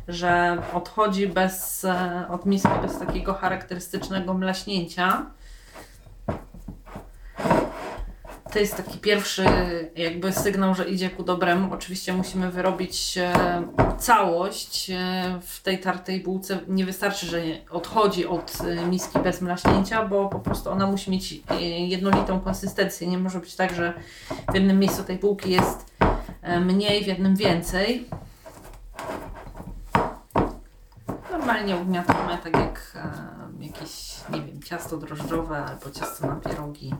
że 0.08 0.62
odchodzi 0.72 1.26
bez, 1.26 1.84
e, 1.84 2.26
od 2.30 2.46
miski 2.46 2.68
bez 2.82 2.98
takiego 2.98 3.34
charakterystycznego 3.34 4.34
mlaśnięcia 4.34 5.26
to 8.54 8.60
jest 8.60 8.76
taki 8.76 8.98
pierwszy 8.98 9.44
jakby 9.96 10.32
sygnał, 10.32 10.74
że 10.74 10.88
idzie 10.88 11.10
ku 11.10 11.22
dobremu. 11.22 11.74
Oczywiście 11.74 12.12
musimy 12.12 12.50
wyrobić 12.50 13.18
e, 13.18 13.32
całość 13.98 14.90
e, 14.90 15.40
w 15.42 15.62
tej 15.62 15.80
tartej 15.80 16.20
bułce. 16.20 16.58
Nie 16.68 16.84
wystarczy, 16.84 17.26
że 17.26 17.42
odchodzi 17.70 18.26
od 18.26 18.58
e, 18.60 18.86
miski 18.86 19.18
bez 19.18 19.40
mlaśnięcia, 19.40 20.04
bo 20.04 20.28
po 20.28 20.38
prostu 20.38 20.70
ona 20.70 20.86
musi 20.86 21.10
mieć 21.10 21.40
jednolitą 21.88 22.40
konsystencję. 22.40 23.08
Nie 23.08 23.18
może 23.18 23.40
być 23.40 23.54
tak, 23.54 23.74
że 23.74 23.92
w 24.52 24.54
jednym 24.54 24.78
miejscu 24.78 25.04
tej 25.04 25.18
bułki 25.18 25.50
jest 25.50 25.96
mniej, 26.60 27.04
w 27.04 27.06
jednym 27.06 27.36
więcej. 27.36 28.08
Normalnie 31.30 31.76
ugniatamy 31.76 32.38
tak 32.44 32.56
jak 32.56 32.96
jakieś, 33.60 34.14
nie 34.30 34.40
wiem, 34.40 34.62
ciasto 34.62 34.96
drożdżowe 34.96 35.64
albo 35.64 35.90
ciasto 35.90 36.26
na 36.26 36.36
pierogi 36.36 36.94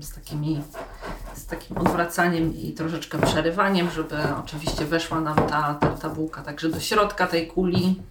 z, 0.00 0.14
takimi, 0.14 0.62
z 1.34 1.46
takim 1.46 1.78
odwracaniem 1.78 2.56
i 2.56 2.72
troszeczkę 2.72 3.18
przerywaniem, 3.18 3.90
żeby 3.90 4.16
oczywiście 4.44 4.84
weszła 4.84 5.20
nam 5.20 5.36
ta, 5.36 5.74
ta, 5.74 5.88
ta 5.88 6.08
bułka 6.08 6.42
także 6.42 6.68
do 6.68 6.80
środka 6.80 7.26
tej 7.26 7.46
kuli. 7.46 8.02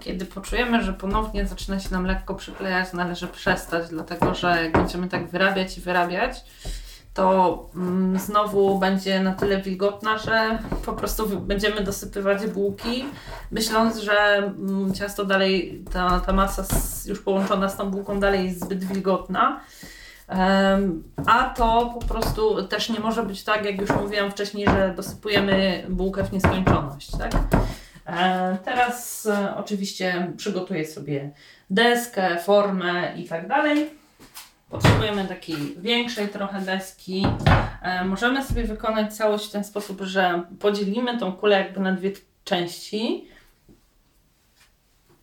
Kiedy 0.00 0.24
poczujemy, 0.26 0.84
że 0.84 0.92
ponownie 0.92 1.46
zaczyna 1.46 1.80
się 1.80 1.88
nam 1.90 2.06
lekko 2.06 2.34
przyklejać, 2.34 2.92
należy 2.92 3.26
przestać, 3.26 3.88
dlatego 3.88 4.34
że 4.34 4.62
jak 4.62 4.72
będziemy 4.72 5.08
tak 5.08 5.30
wyrabiać 5.30 5.78
i 5.78 5.80
wyrabiać, 5.80 6.44
to 7.14 7.68
mm, 7.74 8.18
znowu 8.18 8.78
będzie 8.78 9.20
na 9.20 9.32
tyle 9.32 9.62
wilgotna, 9.62 10.18
że 10.18 10.58
po 10.84 10.92
prostu 10.92 11.40
będziemy 11.40 11.80
dosypywać 11.80 12.46
bułki, 12.46 13.04
myśląc, 13.50 13.98
że 13.98 14.36
mm, 14.36 14.94
ciasto 14.94 15.24
dalej, 15.24 15.84
ta, 15.92 16.20
ta 16.20 16.32
masa 16.32 16.64
już 17.06 17.20
połączona 17.20 17.68
z 17.68 17.76
tą 17.76 17.90
bułką 17.90 18.20
dalej 18.20 18.44
jest 18.44 18.64
zbyt 18.64 18.84
wilgotna. 18.84 19.60
A 21.26 21.54
to 21.56 21.96
po 22.00 22.06
prostu 22.06 22.62
też 22.62 22.88
nie 22.88 23.00
może 23.00 23.22
być 23.22 23.44
tak, 23.44 23.64
jak 23.64 23.80
już 23.80 23.90
mówiłam 23.90 24.30
wcześniej, 24.30 24.66
że 24.66 24.94
dosypujemy 24.96 25.86
bułkę 25.88 26.24
w 26.24 26.32
nieskończoność. 26.32 27.10
Tak? 27.10 27.32
Teraz 28.64 29.26
e, 29.26 29.56
oczywiście 29.56 30.32
przygotuję 30.36 30.86
sobie 30.86 31.30
deskę, 31.70 32.38
formę 32.38 33.12
i 33.16 33.28
tak 33.28 33.48
dalej. 33.48 33.90
Potrzebujemy 34.70 35.24
takiej 35.24 35.56
większej 35.78 36.28
trochę 36.28 36.60
deski. 36.60 37.26
Możemy 38.04 38.44
sobie 38.44 38.64
wykonać 38.64 39.16
całość 39.16 39.48
w 39.48 39.52
ten 39.52 39.64
sposób, 39.64 40.00
że 40.00 40.42
podzielimy 40.60 41.18
tą 41.18 41.32
kulę 41.32 41.58
jakby 41.58 41.80
na 41.80 41.92
dwie 41.92 42.12
części. 42.44 43.28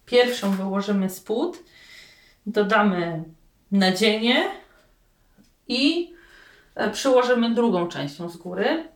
Pierwszą 0.06 0.52
wyłożymy 0.52 1.10
spód, 1.10 1.64
dodamy 2.46 3.24
nadzienie, 3.72 4.52
i 5.72 6.14
e, 6.76 6.90
przyłożymy 6.90 7.54
drugą 7.54 7.88
częścią 7.88 8.30
z 8.30 8.38
góry. 8.38 8.90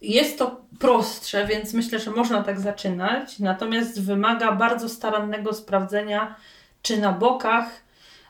Jest 0.00 0.38
to 0.38 0.60
prostsze, 0.78 1.46
więc 1.46 1.74
myślę, 1.74 1.98
że 1.98 2.10
można 2.10 2.42
tak 2.42 2.60
zaczynać, 2.60 3.38
natomiast 3.38 4.02
wymaga 4.02 4.52
bardzo 4.52 4.88
starannego 4.88 5.52
sprawdzenia, 5.52 6.34
czy 6.82 6.98
na 7.00 7.12
bokach 7.12 7.70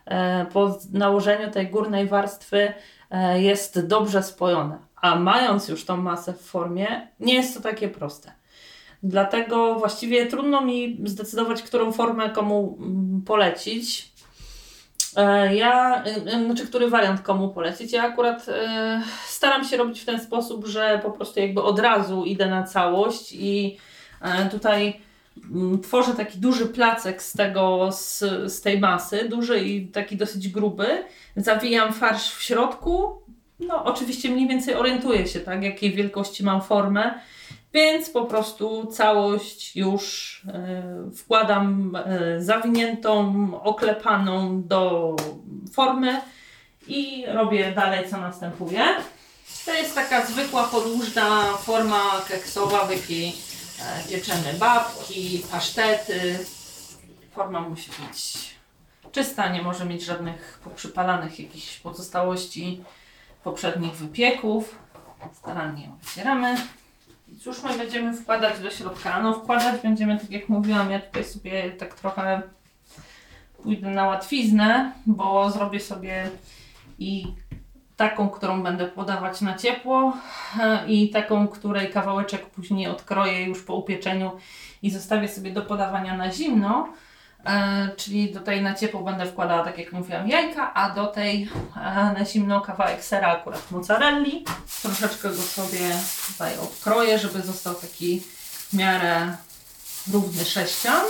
e, 0.05 0.45
po 0.45 0.79
nałożeniu 0.93 1.51
tej 1.51 1.67
górnej 1.67 2.07
warstwy 2.07 2.73
e, 3.11 3.41
jest 3.41 3.87
dobrze 3.87 4.23
spojone. 4.23 4.77
A 4.95 5.15
mając 5.15 5.67
już 5.67 5.85
tą 5.85 5.97
masę 5.97 6.33
w 6.33 6.41
formie, 6.41 7.07
nie 7.19 7.33
jest 7.33 7.53
to 7.53 7.61
takie 7.61 7.89
proste. 7.89 8.31
Dlatego 9.03 9.75
właściwie 9.75 10.25
trudno 10.25 10.61
mi 10.61 11.01
zdecydować, 11.05 11.61
którą 11.61 11.91
formę 11.91 12.29
komu 12.29 12.77
mm, 12.79 13.21
polecić. 13.25 14.11
E, 15.17 15.55
ja, 15.55 16.03
e, 16.03 16.45
znaczy, 16.45 16.67
który 16.67 16.89
wariant 16.89 17.21
komu 17.21 17.49
polecić? 17.49 17.93
Ja 17.93 18.03
akurat 18.03 18.49
e, 18.49 19.01
staram 19.27 19.65
się 19.65 19.77
robić 19.77 19.99
w 19.99 20.05
ten 20.05 20.19
sposób, 20.19 20.65
że 20.65 20.99
po 21.03 21.11
prostu 21.11 21.39
jakby 21.39 21.61
od 21.61 21.79
razu 21.79 22.25
idę 22.25 22.47
na 22.47 22.63
całość 22.63 23.33
i 23.33 23.77
tutaj 24.51 25.01
mm, 25.51 25.81
tworzę 25.81 26.13
taki 26.13 26.39
duży 26.39 26.65
placek 26.65 27.23
z 27.23 27.33
tego, 27.33 27.89
z, 27.91 28.19
z 28.53 28.61
tej 28.61 28.79
masy, 28.79 29.29
duży 29.29 29.59
i 29.59 29.87
taki 29.87 30.17
dosyć 30.17 30.47
gruby. 30.47 31.03
Zawijam 31.35 31.93
farsz 31.93 32.31
w 32.31 32.43
środku. 32.43 33.21
No, 33.59 33.83
oczywiście 33.83 34.29
mniej 34.29 34.47
więcej 34.47 34.75
orientuję 34.75 35.27
się, 35.27 35.39
tak, 35.39 35.63
jakiej 35.63 35.91
wielkości 35.91 36.43
mam 36.43 36.61
formę 36.61 37.19
więc 37.73 38.09
po 38.09 38.25
prostu 38.25 38.85
całość 38.85 39.75
już 39.75 40.35
y, 41.11 41.15
wkładam 41.15 41.95
y, 41.95 42.43
zawiniętą, 42.43 43.49
oklepaną 43.63 44.63
do 44.63 45.15
formy 45.73 46.21
i 46.87 47.25
robię 47.27 47.71
dalej 47.71 48.09
co 48.09 48.17
następuje. 48.17 48.85
To 49.65 49.73
jest 49.73 49.95
taka 49.95 50.25
zwykła, 50.25 50.63
podłużna 50.63 51.43
forma 51.57 52.21
keksowa, 52.27 52.85
wypij 52.85 53.27
e, 53.27 54.07
pieczemy 54.09 54.53
babki, 54.59 55.43
pasztety. 55.51 56.39
Forma 57.31 57.61
musi 57.61 57.91
być 57.91 58.49
czysta, 59.11 59.49
nie 59.49 59.61
może 59.61 59.85
mieć 59.85 60.03
żadnych 60.03 60.59
poprzypalanych 60.63 61.39
jakichś 61.39 61.77
pozostałości 61.77 62.83
poprzednich 63.43 63.93
wypieków. 63.93 64.75
Starannie 65.33 65.85
ją 65.85 65.97
wycieramy. 66.03 66.57
Cóż 67.39 67.63
my 67.63 67.77
będziemy 67.77 68.13
wkładać 68.13 68.59
do 68.59 68.71
środka? 68.71 69.21
No 69.21 69.33
wkładać 69.33 69.81
będziemy, 69.81 70.17
tak 70.17 70.31
jak 70.31 70.49
mówiłam, 70.49 70.91
ja 70.91 70.99
tutaj 70.99 71.23
sobie 71.23 71.71
tak 71.71 71.93
trochę 71.95 72.41
pójdę 73.63 73.89
na 73.89 74.07
łatwiznę, 74.07 74.91
bo 75.05 75.51
zrobię 75.51 75.79
sobie 75.79 76.29
i 76.99 77.27
taką, 77.97 78.29
którą 78.29 78.63
będę 78.63 78.87
podawać 78.87 79.41
na 79.41 79.57
ciepło 79.57 80.13
e, 80.59 80.87
i 80.87 81.09
taką, 81.09 81.47
której 81.47 81.89
kawałeczek 81.89 82.45
później 82.45 82.87
odkroję 82.87 83.43
już 83.43 83.63
po 83.63 83.75
upieczeniu 83.75 84.31
i 84.81 84.91
zostawię 84.91 85.27
sobie 85.27 85.51
do 85.51 85.61
podawania 85.61 86.17
na 86.17 86.31
zimno. 86.31 86.93
E, 87.45 87.89
czyli 87.95 88.33
do 88.33 88.39
tej 88.39 88.61
na 88.61 88.73
ciepło 88.73 89.01
będę 89.01 89.25
wkładała, 89.25 89.63
tak 89.63 89.77
jak 89.77 89.93
mówiłam, 89.93 90.27
jajka, 90.27 90.73
a 90.73 90.89
do 90.89 91.07
tej 91.07 91.49
e, 91.75 92.13
na 92.13 92.25
zimno 92.25 92.61
kawałek 92.61 93.03
sera 93.03 93.27
akurat 93.27 93.71
mozzarelli. 93.71 94.45
Troszeczkę 94.81 95.29
go 95.29 95.35
sobie 95.35 95.79
tutaj 96.27 96.57
odkroję, 96.57 97.19
żeby 97.19 97.41
został 97.41 97.75
taki 97.75 98.19
w 98.69 98.73
miarę 98.73 99.37
równy 100.13 100.45
sześcian. 100.45 101.05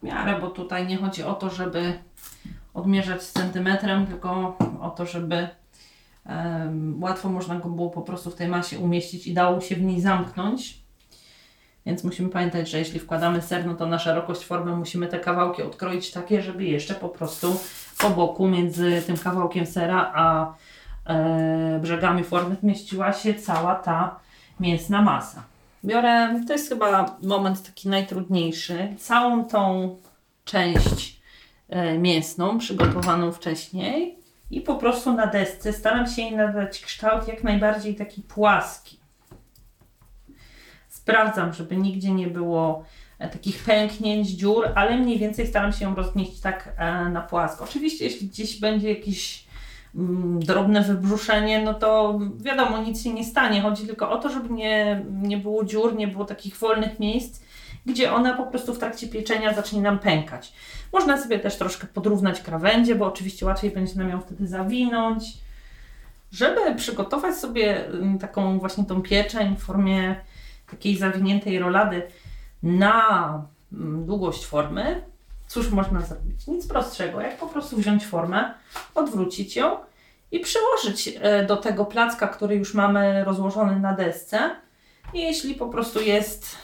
W 0.00 0.02
miarę, 0.02 0.40
bo 0.40 0.50
tutaj 0.50 0.86
nie 0.86 0.96
chodzi 0.96 1.22
o 1.22 1.34
to, 1.34 1.50
żeby 1.50 1.98
odmierzać 2.74 3.22
centymetrem, 3.22 4.06
tylko 4.06 4.56
o 4.80 4.90
to, 4.90 5.06
żeby 5.06 5.48
um, 6.26 7.02
łatwo 7.02 7.28
można 7.28 7.54
go 7.56 7.68
było 7.68 7.90
po 7.90 8.02
prostu 8.02 8.30
w 8.30 8.34
tej 8.34 8.48
masie 8.48 8.78
umieścić 8.78 9.26
i 9.26 9.34
dało 9.34 9.60
się 9.60 9.76
w 9.76 9.82
niej 9.82 10.00
zamknąć. 10.00 10.85
Więc 11.86 12.04
musimy 12.04 12.28
pamiętać, 12.28 12.70
że 12.70 12.78
jeśli 12.78 13.00
wkładamy 13.00 13.42
ser, 13.42 13.66
no 13.66 13.74
to 13.74 13.86
na 13.86 13.98
szerokość 13.98 14.44
formy 14.44 14.76
musimy 14.76 15.06
te 15.06 15.18
kawałki 15.18 15.62
odkroić 15.62 16.10
takie, 16.10 16.42
żeby 16.42 16.64
jeszcze 16.64 16.94
po 16.94 17.08
prostu 17.08 17.56
po 17.98 18.10
boku 18.10 18.48
między 18.48 19.02
tym 19.06 19.16
kawałkiem 19.16 19.66
sera 19.66 20.12
a 20.14 20.54
e, 21.06 21.78
brzegami 21.82 22.24
formy 22.24 22.56
zmieściła 22.62 23.12
się 23.12 23.34
cała 23.34 23.74
ta 23.74 24.20
mięsna 24.60 25.02
masa. 25.02 25.42
Biorę, 25.84 26.40
to 26.46 26.52
jest 26.52 26.68
chyba 26.68 27.16
moment 27.22 27.62
taki 27.62 27.88
najtrudniejszy, 27.88 28.94
całą 28.98 29.44
tą 29.44 29.96
część 30.44 31.20
e, 31.68 31.98
mięsną 31.98 32.58
przygotowaną 32.58 33.32
wcześniej 33.32 34.18
i 34.50 34.60
po 34.60 34.74
prostu 34.74 35.12
na 35.12 35.26
desce 35.26 35.72
staram 35.72 36.06
się 36.06 36.22
jej 36.22 36.36
nadać 36.36 36.80
kształt 36.80 37.28
jak 37.28 37.44
najbardziej 37.44 37.94
taki 37.94 38.22
płaski 38.22 38.95
sprawdzam, 41.06 41.52
żeby 41.52 41.76
nigdzie 41.76 42.10
nie 42.10 42.26
było 42.26 42.84
e, 43.18 43.28
takich 43.28 43.64
pęknięć, 43.64 44.28
dziur, 44.28 44.68
ale 44.74 44.98
mniej 44.98 45.18
więcej 45.18 45.46
staram 45.46 45.72
się 45.72 45.84
ją 45.84 45.94
rozmieścić 45.94 46.40
tak 46.40 46.74
e, 46.78 47.08
na 47.08 47.20
płasko. 47.20 47.64
Oczywiście, 47.64 48.04
jeśli 48.04 48.28
gdzieś 48.28 48.60
będzie 48.60 48.88
jakieś 48.88 49.46
mm, 49.94 50.40
drobne 50.40 50.82
wybrzuszenie, 50.82 51.62
no 51.62 51.74
to 51.74 52.20
wiadomo, 52.38 52.78
nic 52.78 53.04
się 53.04 53.14
nie 53.14 53.24
stanie. 53.24 53.60
Chodzi 53.60 53.86
tylko 53.86 54.10
o 54.10 54.18
to, 54.18 54.30
żeby 54.30 54.54
nie, 54.54 55.04
nie 55.22 55.36
było 55.36 55.64
dziur, 55.64 55.96
nie 55.96 56.08
było 56.08 56.24
takich 56.24 56.56
wolnych 56.56 57.00
miejsc, 57.00 57.42
gdzie 57.86 58.12
ona 58.12 58.34
po 58.34 58.46
prostu 58.46 58.74
w 58.74 58.78
trakcie 58.78 59.06
pieczenia 59.06 59.54
zacznie 59.54 59.80
nam 59.80 59.98
pękać. 59.98 60.52
Można 60.92 61.22
sobie 61.22 61.38
też 61.38 61.56
troszkę 61.56 61.86
podrównać 61.86 62.40
krawędzie, 62.40 62.94
bo 62.94 63.06
oczywiście 63.06 63.46
łatwiej 63.46 63.70
będzie 63.70 63.94
nam 63.98 64.08
ją 64.08 64.20
wtedy 64.20 64.46
zawinąć. 64.46 65.24
Żeby 66.32 66.74
przygotować 66.76 67.36
sobie 67.36 67.86
mm, 67.86 68.18
taką 68.18 68.58
właśnie 68.58 68.84
tą 68.84 69.02
pieczeń 69.02 69.56
w 69.56 69.62
formie 69.62 70.16
takiej 70.70 70.96
zawiniętej 70.96 71.58
rolady 71.58 72.02
na 72.62 73.42
mm, 73.72 74.06
długość 74.06 74.46
formy, 74.46 75.02
cóż 75.46 75.70
można 75.70 76.00
zrobić? 76.00 76.46
Nic 76.46 76.66
prostszego, 76.66 77.20
jak 77.20 77.38
po 77.38 77.46
prostu 77.46 77.76
wziąć 77.76 78.06
formę, 78.06 78.54
odwrócić 78.94 79.56
ją 79.56 79.76
i 80.32 80.40
przyłożyć 80.40 81.18
e, 81.20 81.44
do 81.44 81.56
tego 81.56 81.84
placka, 81.84 82.28
który 82.28 82.54
już 82.54 82.74
mamy 82.74 83.24
rozłożony 83.24 83.80
na 83.80 83.92
desce. 83.92 84.50
I 85.14 85.20
jeśli 85.20 85.54
po 85.54 85.68
prostu 85.68 86.00
jest 86.00 86.56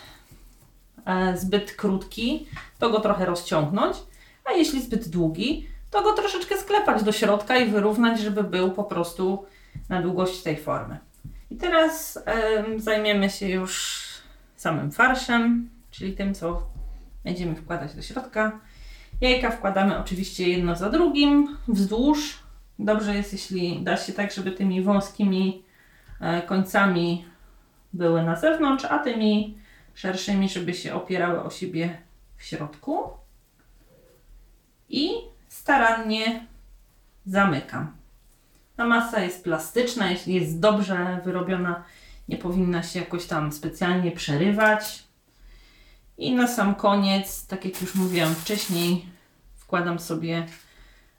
e, 1.05 1.37
zbyt 1.37 1.73
krótki, 1.73 2.47
to 2.79 2.91
go 2.91 3.01
trochę 3.01 3.27
rozciągnąć, 3.27 3.97
a 4.45 4.53
jeśli 4.53 4.83
zbyt 4.83 5.09
długi, 5.09 5.69
to 5.91 6.03
go 6.03 6.12
troszeczkę 6.12 6.59
sklepać 6.59 7.03
do 7.03 7.12
środka 7.12 7.57
i 7.57 7.71
wyrównać, 7.71 8.21
żeby 8.21 8.45
był 8.45 8.71
po 8.71 8.85
prostu 8.85 9.45
na 9.88 10.03
długość 10.03 10.43
tej 10.43 10.57
formy. 10.57 10.99
I 11.53 11.57
teraz 11.57 12.25
zajmiemy 12.77 13.31
się 13.31 13.49
już 13.49 14.03
samym 14.57 14.91
farszem, 14.91 15.71
czyli 15.91 16.12
tym, 16.12 16.35
co 16.35 16.62
będziemy 17.25 17.55
wkładać 17.55 17.95
do 17.95 18.03
środka. 18.03 18.61
Jajka 19.21 19.51
wkładamy 19.51 19.99
oczywiście 19.99 20.49
jedno 20.49 20.77
za 20.77 20.91
drugim, 20.91 21.57
wzdłuż. 21.69 22.43
Dobrze 22.79 23.15
jest, 23.15 23.33
jeśli 23.33 23.83
da 23.83 23.97
się 23.97 24.12
tak, 24.12 24.33
żeby 24.33 24.53
tymi 24.53 24.83
wąskimi 24.83 25.65
e, 26.21 26.43
końcami 26.43 27.25
były 27.93 28.23
na 28.23 28.37
zewnątrz, 28.37 28.85
a 28.85 28.99
tymi 28.99 29.59
szerszymi, 29.95 30.49
żeby 30.49 30.75
się 30.75 30.95
opierały 30.95 31.43
o 31.43 31.51
siebie 31.51 31.99
w 32.37 32.43
środku. 32.45 33.11
I 34.88 35.11
starannie 35.49 36.47
zamykam. 37.27 38.02
Ta 38.83 38.88
masa 38.88 39.21
jest 39.21 39.45
plastyczna, 39.45 40.11
jeśli 40.11 40.35
jest 40.35 40.61
dobrze 40.61 41.21
wyrobiona, 41.25 41.85
nie 42.29 42.37
powinna 42.37 42.83
się 42.83 43.01
jakoś 43.01 43.27
tam 43.27 43.53
specjalnie 43.53 44.12
przerywać. 44.12 45.05
I 46.18 46.35
na 46.35 46.49
sam 46.49 46.75
koniec, 46.75 47.47
tak 47.47 47.64
jak 47.64 47.81
już 47.81 47.95
mówiłam 47.95 48.35
wcześniej, 48.35 49.07
wkładam 49.55 49.99
sobie 49.99 50.47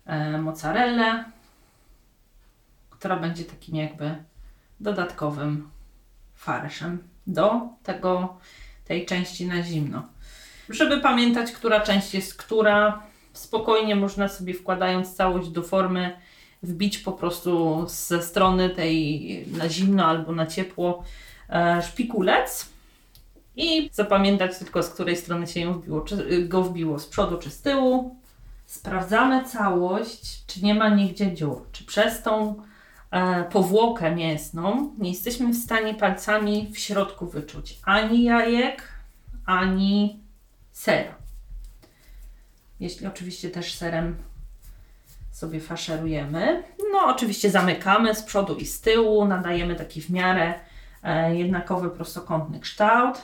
e, 0.06 0.38
mozzarellę, 0.38 1.26
która 2.90 3.16
będzie 3.16 3.46
takim 3.46 3.76
jakby 3.76 4.16
dodatkowym 4.80 5.70
farszem 6.36 7.04
do 7.28 7.62
tego, 7.84 8.38
tej 8.86 9.06
części 9.06 9.48
na 9.48 9.64
zimno. 9.64 10.08
Żeby 10.70 11.02
pamiętać, 11.02 11.52
która 11.52 11.80
część 11.80 12.14
jest 12.14 12.36
która, 12.36 13.04
spokojnie 13.34 13.96
można 13.96 14.28
sobie 14.28 14.54
wkładając 14.54 15.16
całość 15.16 15.50
do 15.50 15.62
formy 15.62 16.18
wbić 16.64 16.98
po 16.98 17.12
prostu 17.12 17.84
ze 17.88 18.22
strony 18.22 18.70
tej 18.70 19.48
na 19.48 19.70
zimno 19.70 20.06
albo 20.06 20.32
na 20.32 20.46
ciepło 20.46 21.04
e, 21.50 21.82
szpikulec 21.82 22.70
i 23.56 23.90
zapamiętać 23.94 24.58
tylko 24.58 24.84
z 24.84 24.90
której 24.90 25.18
strony 25.18 25.48
się 25.48 25.60
ją 25.60 25.74
wbiło, 25.74 26.02
czy 26.02 26.48
go 26.48 26.64
wbiło, 26.64 27.00
z 27.00 27.08
przodu 27.08 27.38
czy 27.38 27.50
z 27.50 27.62
tyłu. 27.62 28.16
Sprawdzamy 28.66 29.46
całość, 29.46 30.46
czy 30.46 30.64
nie 30.64 30.76
ma 30.76 30.90
nigdzie 30.90 31.34
dziur, 31.34 31.62
czy 31.72 31.86
przez 31.86 32.22
tą 32.22 32.56
e, 33.12 33.44
powłokę 33.44 34.16
mięsną 34.16 34.92
nie 34.98 35.10
jesteśmy 35.10 35.54
w 35.54 35.58
stanie 35.58 35.94
palcami 35.94 36.72
w 36.74 36.80
środku 36.80 37.28
wyczuć 37.28 37.80
ani 37.86 38.24
jajek, 38.24 38.88
ani 39.46 40.20
sera. 40.72 41.16
Jeśli 42.80 43.08
oczywiście 43.08 43.50
też 43.50 43.74
serem 43.74 44.16
sobie 45.34 45.60
faszerujemy. 45.60 46.64
No, 46.92 47.06
oczywiście 47.06 47.52
zamykamy 47.52 48.16
z 48.16 48.24
przodu 48.24 48.56
i 48.56 48.66
z 48.66 48.82
tyłu, 48.82 49.26
nadajemy 49.26 49.76
taki 49.76 50.02
w 50.02 50.10
miarę 50.10 50.54
e, 51.04 51.36
jednakowy, 51.36 51.90
prostokątny 51.90 52.60
kształt. 52.60 53.22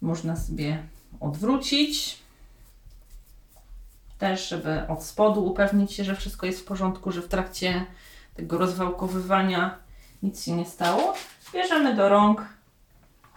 Można 0.00 0.36
sobie 0.36 0.82
odwrócić. 1.20 2.22
Też, 4.18 4.48
żeby 4.48 4.88
od 4.88 5.04
spodu 5.04 5.46
upewnić 5.46 5.92
się, 5.92 6.04
że 6.04 6.16
wszystko 6.16 6.46
jest 6.46 6.60
w 6.60 6.64
porządku, 6.64 7.12
że 7.12 7.22
w 7.22 7.28
trakcie 7.28 7.86
tego 8.34 8.58
rozwałkowywania 8.58 9.78
nic 10.22 10.44
się 10.44 10.52
nie 10.52 10.64
stało. 10.64 11.14
Bierzemy 11.52 11.96
do 11.96 12.08
rąk 12.08 12.44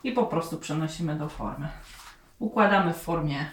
i 0.04 0.12
po 0.12 0.24
prostu 0.24 0.58
przenosimy 0.58 1.16
do 1.16 1.30
formy. 1.30 1.68
Układamy 2.40 2.94
w 2.94 2.98
formie 2.98 3.46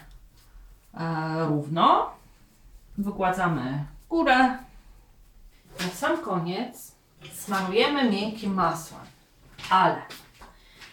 e, 0.93 1.45
równo, 1.45 2.09
wygładzamy 2.97 3.85
górę. 4.09 4.57
Na 5.79 5.89
sam 5.95 6.17
koniec 6.17 6.91
smarujemy 7.33 8.11
miękkim 8.11 8.53
masłem, 8.53 9.01
ale 9.69 10.01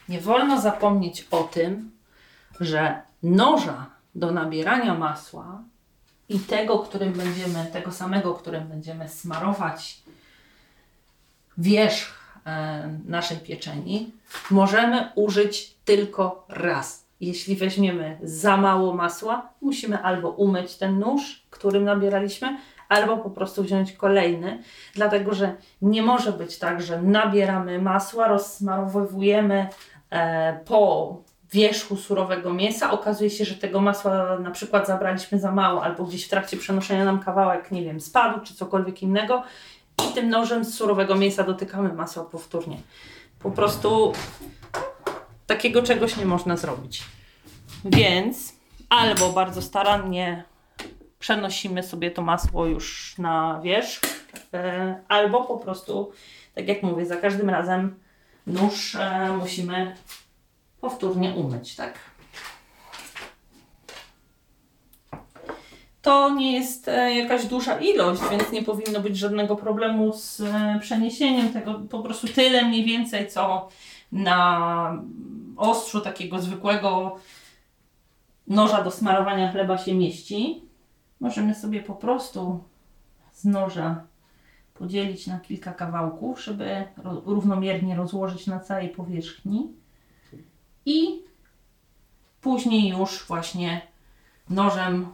nie 0.09 0.21
wolno 0.21 0.61
zapomnieć 0.61 1.27
o 1.31 1.43
tym, 1.43 1.91
że 2.61 3.03
noża 3.23 3.87
do 4.15 4.31
nabierania 4.31 4.95
masła 4.95 5.63
i 6.29 6.39
tego, 6.39 6.79
którym 6.79 7.13
będziemy, 7.13 7.67
tego 7.73 7.93
samego, 7.93 8.35
którym 8.35 8.69
będziemy 8.69 9.09
smarować 9.09 10.01
wierzch 11.59 12.41
e, 12.47 12.99
naszej 13.07 13.37
pieczeni, 13.37 14.13
możemy 14.51 15.13
użyć 15.15 15.75
tylko 15.85 16.45
raz. 16.49 17.05
Jeśli 17.21 17.57
weźmiemy 17.57 18.19
za 18.23 18.57
mało 18.57 18.95
masła, 18.95 19.49
musimy 19.61 20.03
albo 20.03 20.31
umyć 20.31 20.77
ten 20.77 20.99
nóż, 20.99 21.47
którym 21.51 21.85
nabieraliśmy, 21.85 22.57
albo 22.89 23.17
po 23.17 23.31
prostu 23.31 23.63
wziąć 23.63 23.93
kolejny, 23.93 24.63
dlatego 24.95 25.35
że 25.35 25.55
nie 25.83 26.03
może 26.03 26.33
być 26.33 26.59
tak, 26.59 26.83
że 26.83 27.03
nabieramy 27.03 27.83
masła, 27.83 28.29
rozsmarowujemy 28.29 29.69
e, 30.11 30.61
po 30.65 31.17
wierzchu 31.53 31.97
surowego 31.97 32.55
mięsa, 32.55 32.91
okazuje 32.91 33.31
się, 33.31 33.45
że 33.45 33.55
tego 33.55 33.81
masła 33.81 34.39
na 34.39 34.51
przykład 34.51 34.87
zabraliśmy 34.87 35.39
za 35.39 35.53
mało, 35.53 35.83
albo 35.83 36.05
gdzieś 36.05 36.27
w 36.27 36.29
trakcie 36.29 36.57
przenoszenia 36.57 37.05
nam 37.05 37.21
kawałek, 37.21 37.71
nie 37.71 37.85
wiem, 37.85 38.01
spadł, 38.01 38.41
czy 38.41 38.55
cokolwiek 38.55 39.03
innego. 39.03 39.43
I 40.11 40.15
tym 40.15 40.29
nożem 40.29 40.65
z 40.65 40.75
surowego 40.75 41.15
mięsa 41.15 41.45
dotykamy 41.45 41.93
masła 41.93 42.25
powtórnie. 42.25 42.77
Po 43.39 43.51
prostu 43.51 44.13
takiego 45.51 45.83
czegoś 45.83 46.17
nie 46.17 46.27
można 46.27 46.57
zrobić. 46.57 47.03
Więc 47.85 48.55
albo 48.89 49.33
bardzo 49.33 49.63
starannie 49.63 50.45
przenosimy 51.19 51.83
sobie 51.83 52.11
to 52.11 52.23
masło 52.23 52.67
już 52.67 53.15
na 53.19 53.61
wierzch, 53.63 54.01
e, 54.55 54.97
albo 55.09 55.45
po 55.45 55.59
prostu, 55.59 56.13
tak 56.55 56.69
jak 56.69 56.83
mówię, 56.83 57.07
za 57.07 57.17
każdym 57.17 57.51
razem 57.51 57.95
nóż 58.47 58.95
e, 58.95 59.37
musimy 59.39 59.97
powtórnie 60.81 61.31
umyć, 61.31 61.77
tak? 61.77 61.95
To 66.03 66.31
nie 66.31 66.53
jest 66.53 66.89
e, 66.89 67.15
jakaś 67.15 67.47
duża 67.47 67.79
ilość, 67.79 68.23
więc 68.31 68.53
nie 68.53 68.63
powinno 68.63 69.01
być 69.01 69.17
żadnego 69.19 69.57
problemu 69.57 70.13
z 70.13 70.43
przeniesieniem 70.81 71.53
tego. 71.53 71.81
Po 71.91 72.03
prostu 72.03 72.29
tyle 72.29 72.65
mniej 72.65 72.85
więcej, 72.85 73.29
co 73.29 73.69
na 74.13 75.03
ostrzu 75.61 76.01
takiego 76.01 76.42
zwykłego 76.42 77.16
noża 78.46 78.83
do 78.83 78.90
smarowania 78.90 79.53
chleba 79.53 79.79
się 79.79 79.94
mieści. 79.94 80.62
Możemy 81.20 81.55
sobie 81.55 81.83
po 81.83 81.94
prostu 81.94 82.64
z 83.33 83.44
noża 83.44 84.05
podzielić 84.75 85.27
na 85.27 85.40
kilka 85.40 85.73
kawałków, 85.73 86.44
żeby 86.44 86.85
równomiernie 87.05 87.96
rozłożyć 87.96 88.46
na 88.46 88.61
całej 88.61 88.88
powierzchni 88.88 89.73
i 90.87 91.23
później 92.40 92.88
już 92.88 93.27
właśnie 93.27 93.81
nożem, 94.51 95.07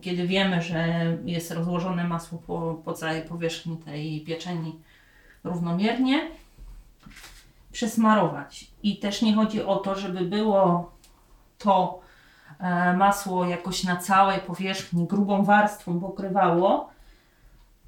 kiedy 0.00 0.26
wiemy, 0.26 0.62
że 0.62 0.86
jest 1.24 1.50
rozłożone 1.50 2.04
masło 2.04 2.38
po, 2.46 2.82
po 2.84 2.92
całej 2.92 3.22
powierzchni 3.22 3.76
tej 3.76 4.20
pieczeni 4.20 4.80
równomiernie, 5.44 6.30
przesmarować. 7.74 8.70
I 8.82 8.98
też 8.98 9.22
nie 9.22 9.34
chodzi 9.34 9.62
o 9.62 9.76
to, 9.76 9.94
żeby 9.94 10.20
było 10.20 10.92
to 11.58 12.00
e, 12.58 12.96
masło 12.96 13.44
jakoś 13.44 13.84
na 13.84 13.96
całej 13.96 14.40
powierzchni 14.40 15.06
grubą 15.06 15.44
warstwą 15.44 16.00
pokrywało, 16.00 16.90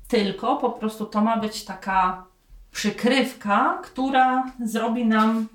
tylko 0.08 0.56
po 0.56 0.70
prostu 0.70 1.06
to 1.06 1.20
ma 1.20 1.36
być 1.36 1.64
taka 1.64 2.24
przykrywka, 2.70 3.80
która 3.84 4.52
zrobi 4.64 5.06
nam 5.06 5.48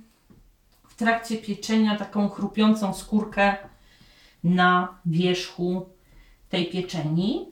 w 0.87 0.95
trakcie 0.95 1.37
pieczenia 1.37 1.95
taką 1.97 2.29
chrupiącą 2.29 2.93
skórkę 2.93 3.55
na 4.43 4.97
wierzchu 5.05 5.89
tej 6.49 6.69
pieczeni. 6.69 7.51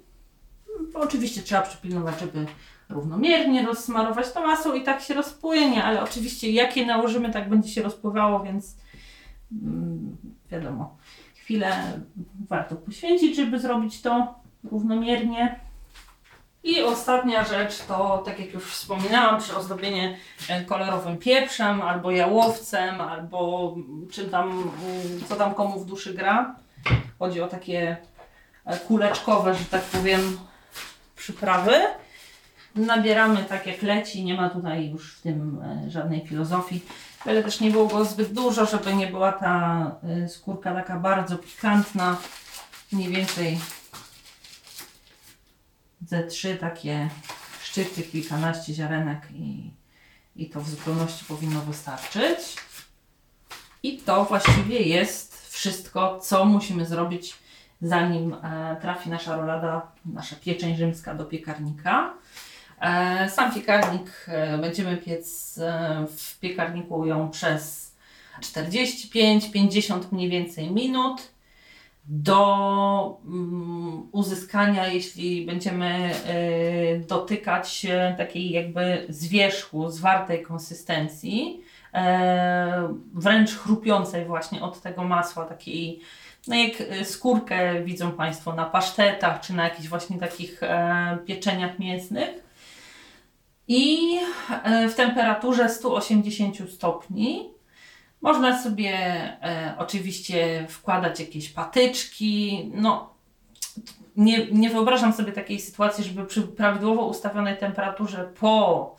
Oczywiście 0.93 1.41
trzeba 1.41 1.61
przypilnować, 1.61 2.19
żeby 2.19 2.45
równomiernie 2.89 3.65
rozsmarować 3.65 4.32
to 4.32 4.47
masło 4.47 4.73
i 4.73 4.84
tak 4.84 5.02
się 5.02 5.13
rozpłynie, 5.13 5.84
ale 5.84 6.04
oczywiście 6.04 6.52
jakie 6.52 6.86
nałożymy, 6.86 7.32
tak 7.34 7.49
będzie 7.49 7.69
się 7.69 7.82
rozpływało, 7.82 8.39
więc 8.39 8.78
mm, 9.52 10.17
wiadomo, 10.52 10.97
chwilę 11.36 11.99
warto 12.49 12.75
poświęcić, 12.75 13.36
żeby 13.36 13.60
zrobić 13.60 14.02
to 14.02 14.36
równomiernie. 14.71 15.60
I 16.63 16.82
ostatnia 16.82 17.43
rzecz 17.43 17.78
to, 17.78 18.23
tak 18.25 18.39
jak 18.39 18.54
już 18.54 18.63
wspominałam, 18.63 19.41
przyozdobienie 19.41 20.17
e, 20.49 20.65
kolorowym 20.65 21.17
pieprzem, 21.17 21.82
albo 21.82 22.12
jałowcem, 22.12 23.02
albo 23.02 23.75
czym 24.12 24.30
tam, 24.30 24.49
mm, 24.52 24.71
co 25.30 25.36
tam 25.36 25.54
komu 25.54 25.80
w 25.80 25.86
duszy 25.86 26.13
gra. 26.13 26.56
Chodzi 27.19 27.41
o 27.41 27.47
takie 27.47 27.97
e, 28.65 28.78
kuleczkowe, 28.78 29.56
że 29.56 29.65
tak 29.65 29.82
powiem, 29.82 30.39
przyprawy. 31.15 31.71
Nabieramy 32.75 33.43
tak 33.43 33.67
jak 33.67 33.82
leci, 33.82 34.23
nie 34.23 34.34
ma 34.34 34.49
tutaj 34.49 34.89
już 34.89 35.17
w 35.17 35.21
tym 35.21 35.62
e, 35.62 35.89
żadnej 35.89 36.27
filozofii. 36.27 36.86
Ale 37.25 37.43
też 37.43 37.60
nie 37.60 37.71
było 37.71 37.88
go 37.88 38.05
zbyt 38.05 38.34
dużo, 38.34 38.65
żeby 38.65 38.93
nie 38.93 39.08
była 39.08 39.32
ta 39.32 39.91
skórka 40.27 40.73
taka 40.73 40.99
bardzo 40.99 41.38
pikantna. 41.38 42.17
Mniej 42.91 43.10
więcej 43.10 43.60
ze 46.08 46.23
trzy 46.23 46.55
takie 46.55 47.10
szczyty, 47.62 48.03
kilkanaście 48.03 48.73
ziarenek 48.73 49.27
i, 49.34 49.71
i 50.36 50.49
to 50.49 50.62
w 50.62 50.69
zupełności 50.69 51.25
powinno 51.25 51.62
wystarczyć. 51.62 52.39
I 53.84 53.97
to 53.97 54.25
właściwie 54.25 54.79
jest 54.79 55.51
wszystko, 55.51 56.19
co 56.19 56.45
musimy 56.45 56.86
zrobić, 56.86 57.36
zanim 57.82 58.34
e, 58.34 58.77
trafi 58.82 59.10
nasza 59.10 59.38
rolada, 59.38 59.91
nasza 60.05 60.36
pieczeń 60.36 60.75
rzymska 60.75 61.15
do 61.15 61.25
piekarnika. 61.25 62.13
E, 62.81 63.29
sam 63.29 63.53
piekarnik 63.53 64.25
e, 64.27 64.57
będziemy 64.57 64.97
piec 64.97 65.57
e, 65.57 66.05
w 66.17 66.39
piekarniku 66.39 67.05
ją 67.05 67.29
przez 67.29 67.95
45-50 68.41 70.01
mniej 70.11 70.29
więcej 70.29 70.71
minut 70.71 71.31
do 72.05 73.19
mm, 73.25 74.07
uzyskania, 74.11 74.87
jeśli 74.87 75.45
będziemy 75.45 76.11
dotykać 77.07 77.85
takiej 78.17 78.49
jakby 78.49 79.05
zwierzchu, 79.09 79.89
zwartej 79.89 80.43
konsystencji, 80.43 81.61
wręcz 83.13 83.55
chrupiącej 83.55 84.25
właśnie 84.25 84.61
od 84.61 84.81
tego 84.81 85.03
masła, 85.03 85.45
takiej 85.45 85.99
no 86.47 86.55
jak 86.55 86.73
skórkę 87.03 87.83
widzą 87.83 88.11
Państwo 88.11 88.53
na 88.53 88.65
pasztetach, 88.65 89.41
czy 89.41 89.53
na 89.53 89.63
jakichś 89.63 89.87
właśnie 89.87 90.19
takich 90.19 90.61
pieczeniach 91.25 91.79
mięsnych. 91.79 92.48
I 93.71 94.19
e, 94.63 94.89
w 94.89 94.95
temperaturze 94.95 95.69
180 95.69 96.58
stopni 96.71 97.49
można 98.21 98.63
sobie 98.63 98.93
e, 98.93 99.73
oczywiście 99.77 100.65
wkładać 100.69 101.19
jakieś 101.19 101.49
patyczki. 101.49 102.71
No, 102.73 103.13
nie, 104.17 104.47
nie 104.51 104.69
wyobrażam 104.69 105.13
sobie 105.13 105.32
takiej 105.32 105.60
sytuacji, 105.60 106.03
żeby 106.03 106.25
przy 106.25 106.41
prawidłowo 106.41 107.05
ustawionej 107.05 107.58
temperaturze 107.58 108.32
po 108.39 108.95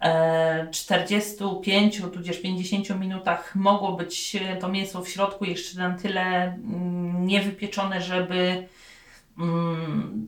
e, 0.00 0.68
45 0.70 2.02
tudzież 2.12 2.42
50 2.42 3.00
minutach 3.00 3.56
mogło 3.56 3.92
być 3.92 4.36
to 4.60 4.68
mięso 4.68 5.02
w 5.02 5.08
środku 5.08 5.44
jeszcze 5.44 5.78
na 5.78 5.98
tyle 5.98 6.22
mm, 6.22 7.26
niewypieczone, 7.26 8.02
żeby 8.02 8.68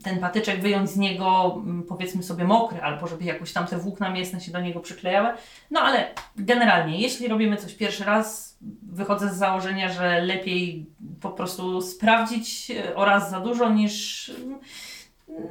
ten 0.03 0.19
patyczek 0.21 0.61
wyjąć 0.61 0.91
z 0.91 0.97
niego, 0.97 1.61
mm, 1.65 1.83
powiedzmy 1.83 2.23
sobie, 2.23 2.45
mokry, 2.45 2.81
albo 2.83 3.07
żeby 3.07 3.25
jakoś 3.25 3.53
tam 3.53 3.67
te 3.67 3.79
włókna 3.79 4.11
mięsne 4.11 4.41
się 4.41 4.53
do 4.53 4.61
niego 4.61 4.81
przyklejały. 4.81 5.29
No 5.71 5.81
ale 5.81 6.15
generalnie, 6.37 7.01
jeśli 7.01 7.29
robimy 7.29 7.57
coś 7.57 7.75
pierwszy 7.75 8.05
raz, 8.05 8.59
wychodzę 8.83 9.35
z 9.35 9.37
założenia, 9.37 9.93
że 9.93 10.21
lepiej 10.21 10.87
po 11.21 11.31
prostu 11.31 11.81
sprawdzić 11.81 12.71
e, 12.71 12.97
oraz 12.97 13.31
za 13.31 13.41
dużo 13.41 13.71
niż 13.71 14.29
mm, 14.29 14.59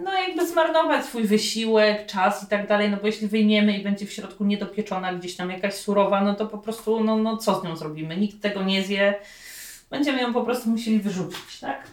no 0.04 0.14
jakby 0.14 0.48
zmarnować 0.48 1.06
swój 1.06 1.24
wysiłek, 1.24 2.06
czas 2.06 2.44
i 2.44 2.48
tak 2.48 2.68
dalej, 2.68 2.90
no 2.90 2.98
bo 2.98 3.08
jeśli 3.08 3.28
wyjmiemy 3.28 3.78
i 3.78 3.84
będzie 3.84 4.06
w 4.06 4.14
środku 4.14 4.46
niedopieczona, 4.46 5.14
gdzieś 5.14 5.36
tam 5.36 5.50
jakaś 5.50 5.74
surowa, 5.74 6.22
no 6.22 6.36
to 6.36 6.46
po 6.46 6.58
prostu, 6.58 7.04
no, 7.04 7.18
no 7.18 7.38
co 7.38 7.62
z 7.62 7.64
nią 7.64 7.76
zrobimy? 7.76 8.18
Nikt 8.18 8.42
tego 8.42 8.64
nie 8.64 8.84
zje, 8.84 9.14
będziemy 9.90 10.22
ją 10.22 10.34
po 10.34 10.42
prostu 10.42 10.70
musieli 10.70 11.00
wyrzucić, 11.00 11.60
tak? 11.60 11.88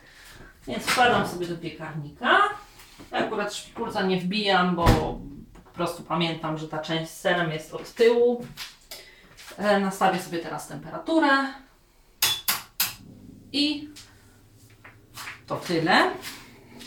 Więc 0.66 0.82
wkładam 0.82 1.28
sobie 1.28 1.46
do 1.46 1.56
piekarnika. 1.56 2.38
Ja 3.12 3.18
akurat 3.18 3.54
szpikulca 3.54 4.02
nie 4.02 4.16
wbijam, 4.16 4.76
bo 4.76 4.84
po 5.64 5.70
prostu 5.74 6.02
pamiętam, 6.02 6.58
że 6.58 6.68
ta 6.68 6.78
część 6.78 7.10
z 7.10 7.20
serem 7.20 7.50
jest 7.50 7.74
od 7.74 7.94
tyłu. 7.94 8.46
E, 9.58 9.80
nastawię 9.80 10.18
sobie 10.18 10.38
teraz 10.38 10.68
temperaturę. 10.68 11.28
I 13.52 13.88
to 15.46 15.56
tyle. 15.56 16.10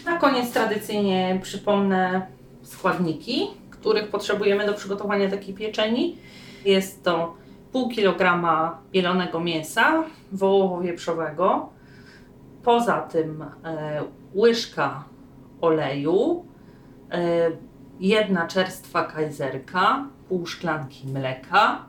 Na 0.06 0.18
koniec 0.18 0.52
tradycyjnie 0.52 1.40
przypomnę 1.44 2.28
składniki, 2.64 3.48
których 3.70 4.10
potrzebujemy 4.10 4.66
do 4.66 4.74
przygotowania 4.74 5.30
takiej 5.30 5.54
pieczeni. 5.54 6.18
Jest 6.66 7.04
to 7.04 7.36
pół 7.72 7.90
kilograma 7.90 8.82
mielonego 8.94 9.40
mięsa 9.40 10.04
wołowo-wieprzowego. 10.32 11.75
Poza 12.65 13.01
tym 13.01 13.41
e, 13.41 13.47
łyżka 14.36 15.04
oleju, 15.62 16.45
e, 17.12 17.51
jedna 17.99 18.47
czerstwa 18.47 19.04
kajzerka, 19.04 20.08
pół 20.30 20.45
szklanki 20.45 21.08
mleka, 21.08 21.86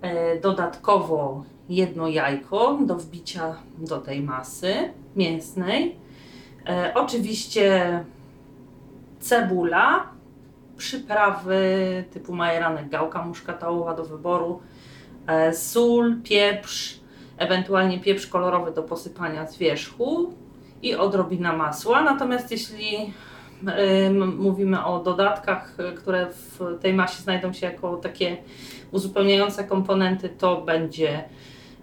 e, 0.00 0.40
dodatkowo 0.40 1.44
jedno 1.68 2.08
jajko 2.08 2.78
do 2.86 2.96
wbicia 2.96 3.56
do 3.78 3.98
tej 3.98 4.22
masy 4.22 4.74
mięsnej. 5.16 5.96
Oczywiście 6.94 8.04
cebula, 9.20 10.06
przyprawy 10.76 11.64
typu 12.10 12.34
majeranek, 12.34 12.88
gałka 12.88 13.24
muszkatałowa 13.24 13.94
do 13.94 14.04
wyboru, 14.04 14.60
sól, 15.52 16.16
pieprz, 16.22 16.99
ewentualnie 17.40 18.00
pieprz 18.00 18.26
kolorowy 18.26 18.72
do 18.72 18.82
posypania 18.82 19.46
z 19.46 19.58
wierzchu 19.58 20.34
i 20.82 20.94
odrobina 20.94 21.52
masła. 21.52 22.02
Natomiast 22.02 22.50
jeśli 22.50 23.12
mówimy 24.38 24.84
o 24.84 24.98
dodatkach, 24.98 25.76
y, 25.80 25.92
które 25.92 26.26
w 26.30 26.78
tej 26.80 26.94
masie 26.94 27.22
znajdą 27.22 27.52
się 27.52 27.66
jako 27.66 27.96
takie 27.96 28.36
uzupełniające 28.90 29.64
komponenty, 29.64 30.28
to 30.28 30.62
będzie 30.62 31.24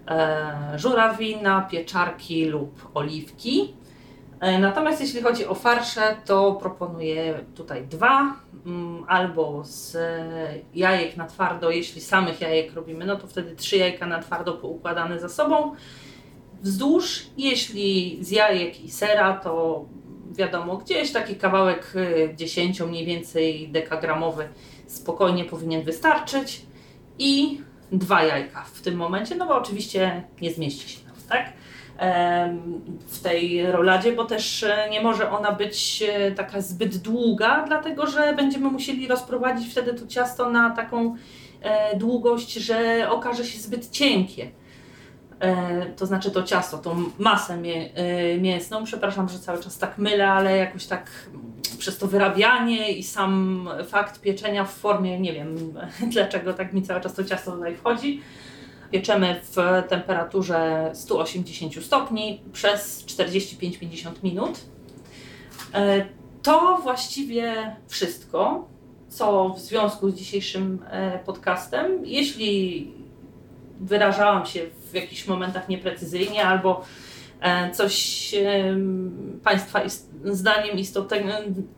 e, 0.08 0.72
żurawina, 0.76 1.60
pieczarki 1.60 2.44
lub 2.44 2.90
oliwki. 2.94 3.74
E, 4.40 4.58
natomiast 4.58 5.00
jeśli 5.00 5.22
chodzi 5.22 5.46
o 5.46 5.54
farsze, 5.54 6.16
to 6.24 6.52
proponuję 6.52 7.44
tutaj 7.54 7.86
dwa, 7.86 8.36
mm, 8.66 9.04
albo 9.08 9.64
z 9.64 9.96
jajek 10.74 11.16
na 11.16 11.26
twardo, 11.26 11.70
jeśli 11.70 12.00
samych 12.00 12.40
jajek 12.40 12.74
robimy, 12.74 13.06
no 13.06 13.16
to 13.16 13.26
wtedy 13.26 13.56
trzy 13.56 13.76
jajka 13.76 14.06
na 14.06 14.22
twardo 14.22 14.52
poukładane 14.52 15.20
za 15.20 15.28
sobą 15.28 15.74
wzdłuż. 16.62 17.26
Jeśli 17.36 18.18
z 18.20 18.30
jajek 18.30 18.80
i 18.80 18.90
sera, 18.90 19.34
to 19.34 19.84
wiadomo, 20.30 20.76
gdzieś 20.76 21.12
taki 21.12 21.36
kawałek 21.36 21.94
10 22.36 22.80
y, 22.80 22.86
mniej 22.86 23.06
więcej 23.06 23.68
dekagramowy 23.68 24.48
spokojnie 24.86 25.44
powinien 25.44 25.82
wystarczyć 25.82 26.62
i 27.18 27.60
dwa 27.92 28.22
jajka 28.22 28.62
w 28.62 28.80
tym 28.80 28.96
momencie, 28.96 29.34
no 29.36 29.46
bo 29.46 29.56
oczywiście 29.56 30.22
nie 30.40 30.52
zmieści 30.52 30.88
się 30.88 31.06
nam, 31.06 31.14
tak? 31.28 31.52
W 33.06 33.20
tej 33.22 33.72
roladzie, 33.72 34.12
bo 34.12 34.24
też 34.24 34.62
e, 34.62 34.88
nie 34.90 35.00
może 35.00 35.30
ona 35.30 35.52
być 35.52 36.04
e, 36.08 36.32
taka 36.32 36.60
zbyt 36.60 36.96
długa, 36.96 37.64
dlatego 37.66 38.06
że 38.06 38.34
będziemy 38.36 38.70
musieli 38.70 39.08
rozprowadzić 39.08 39.72
wtedy 39.72 39.94
to 39.94 40.06
ciasto 40.06 40.50
na 40.50 40.70
taką 40.70 41.16
e, 41.62 41.96
długość, 41.96 42.52
że 42.52 43.06
okaże 43.10 43.44
się 43.44 43.58
zbyt 43.58 43.90
cienkie. 43.90 44.50
To 45.96 46.06
znaczy 46.06 46.30
to 46.30 46.42
ciasto, 46.42 46.78
tą 46.78 47.04
masę 47.18 47.56
mię, 47.56 47.90
mięsną. 48.40 48.84
Przepraszam, 48.84 49.28
że 49.28 49.38
cały 49.38 49.62
czas 49.62 49.78
tak 49.78 49.98
mylę, 49.98 50.28
ale 50.28 50.56
jakoś 50.56 50.86
tak 50.86 51.10
przez 51.78 51.98
to 51.98 52.06
wyrabianie 52.06 52.92
i 52.92 53.02
sam 53.02 53.68
fakt 53.88 54.20
pieczenia 54.20 54.64
w 54.64 54.74
formie, 54.74 55.20
nie 55.20 55.32
wiem 55.32 55.56
dlaczego 56.12 56.54
tak 56.54 56.72
mi 56.72 56.82
cały 56.82 57.00
czas 57.00 57.14
to 57.14 57.24
ciasto 57.24 57.52
tutaj 57.52 57.76
wchodzi. 57.76 58.22
Pieczemy 58.90 59.40
w 59.42 59.56
temperaturze 59.88 60.90
180 60.94 61.84
stopni 61.84 62.42
przez 62.52 63.04
45-50 63.04 64.10
minut. 64.22 64.60
E, 65.74 66.06
to 66.42 66.78
właściwie 66.82 67.76
wszystko, 67.88 68.68
co 69.08 69.48
w 69.48 69.60
związku 69.60 70.10
z 70.10 70.14
dzisiejszym 70.14 70.84
podcastem. 71.26 72.04
Jeśli 72.04 72.92
wyrażałam 73.80 74.46
się 74.46 74.60
w 74.90 74.94
jakichś 74.94 75.26
momentach 75.26 75.68
nieprecyzyjnie 75.68 76.44
albo 76.44 76.84
e, 77.40 77.70
coś 77.70 78.34
Państwa 79.44 79.82
zdaniem 80.24 80.76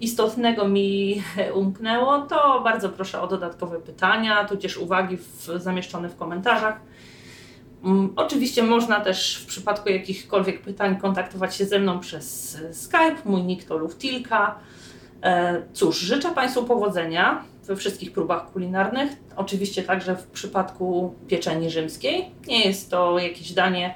istotnego 0.00 0.68
mi 0.68 1.22
umknęło, 1.54 2.20
to 2.22 2.60
bardzo 2.64 2.88
proszę 2.88 3.20
o 3.20 3.26
dodatkowe 3.26 3.80
pytania, 3.80 4.44
tudzież 4.44 4.76
uwagi 4.76 5.16
w, 5.16 5.50
zamieszczone 5.56 6.08
w 6.08 6.16
komentarzach. 6.16 6.80
Mm, 7.84 8.12
oczywiście 8.16 8.62
można 8.62 9.00
też 9.00 9.38
w 9.42 9.46
przypadku 9.46 9.88
jakichkolwiek 9.88 10.62
pytań 10.62 11.00
kontaktować 11.00 11.56
się 11.56 11.64
ze 11.66 11.78
mną 11.78 12.00
przez 12.00 12.58
Skype. 12.72 13.16
Mój 13.24 13.42
nick 13.42 13.64
to 13.64 13.76
Luftilka. 13.76 14.58
E, 15.22 15.62
cóż, 15.72 15.98
życzę 15.98 16.30
Państwu 16.30 16.64
powodzenia 16.64 17.44
we 17.66 17.76
wszystkich 17.76 18.12
próbach 18.12 18.52
kulinarnych. 18.52 19.10
Oczywiście 19.36 19.82
także 19.82 20.16
w 20.16 20.26
przypadku 20.26 21.14
pieczeni 21.28 21.70
rzymskiej. 21.70 22.30
Nie 22.46 22.64
jest 22.64 22.90
to 22.90 23.18
jakieś 23.18 23.52
danie 23.52 23.94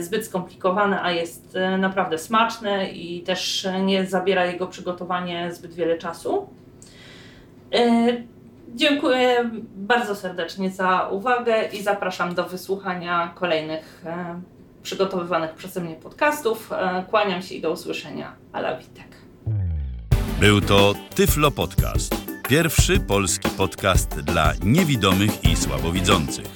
zbyt 0.00 0.26
skomplikowane, 0.26 1.02
a 1.02 1.10
jest 1.10 1.56
e, 1.56 1.78
naprawdę 1.78 2.18
smaczne 2.18 2.90
i 2.90 3.22
też 3.22 3.68
nie 3.84 4.06
zabiera 4.06 4.46
jego 4.46 4.66
przygotowanie 4.66 5.52
zbyt 5.52 5.74
wiele 5.74 5.98
czasu. 5.98 6.48
Dziękuję 8.74 9.50
bardzo 9.76 10.14
serdecznie 10.14 10.70
za 10.70 11.08
uwagę 11.08 11.68
i 11.72 11.82
zapraszam 11.82 12.34
do 12.34 12.44
wysłuchania 12.44 13.32
kolejnych 13.34 14.04
przygotowywanych 14.82 15.54
przeze 15.54 15.80
mnie 15.80 15.94
podcastów. 15.94 16.70
Kłaniam 17.10 17.42
się 17.42 17.54
i 17.54 17.60
do 17.60 17.70
usłyszenia. 17.70 18.32
Ala 18.52 18.76
Witek. 18.76 19.08
Był 20.40 20.60
to 20.60 20.94
Tyflo 21.14 21.50
Podcast. 21.50 22.14
Pierwszy 22.48 23.00
polski 23.00 23.48
podcast 23.48 24.20
dla 24.20 24.52
niewidomych 24.64 25.44
i 25.44 25.56
słabowidzących. 25.56 26.55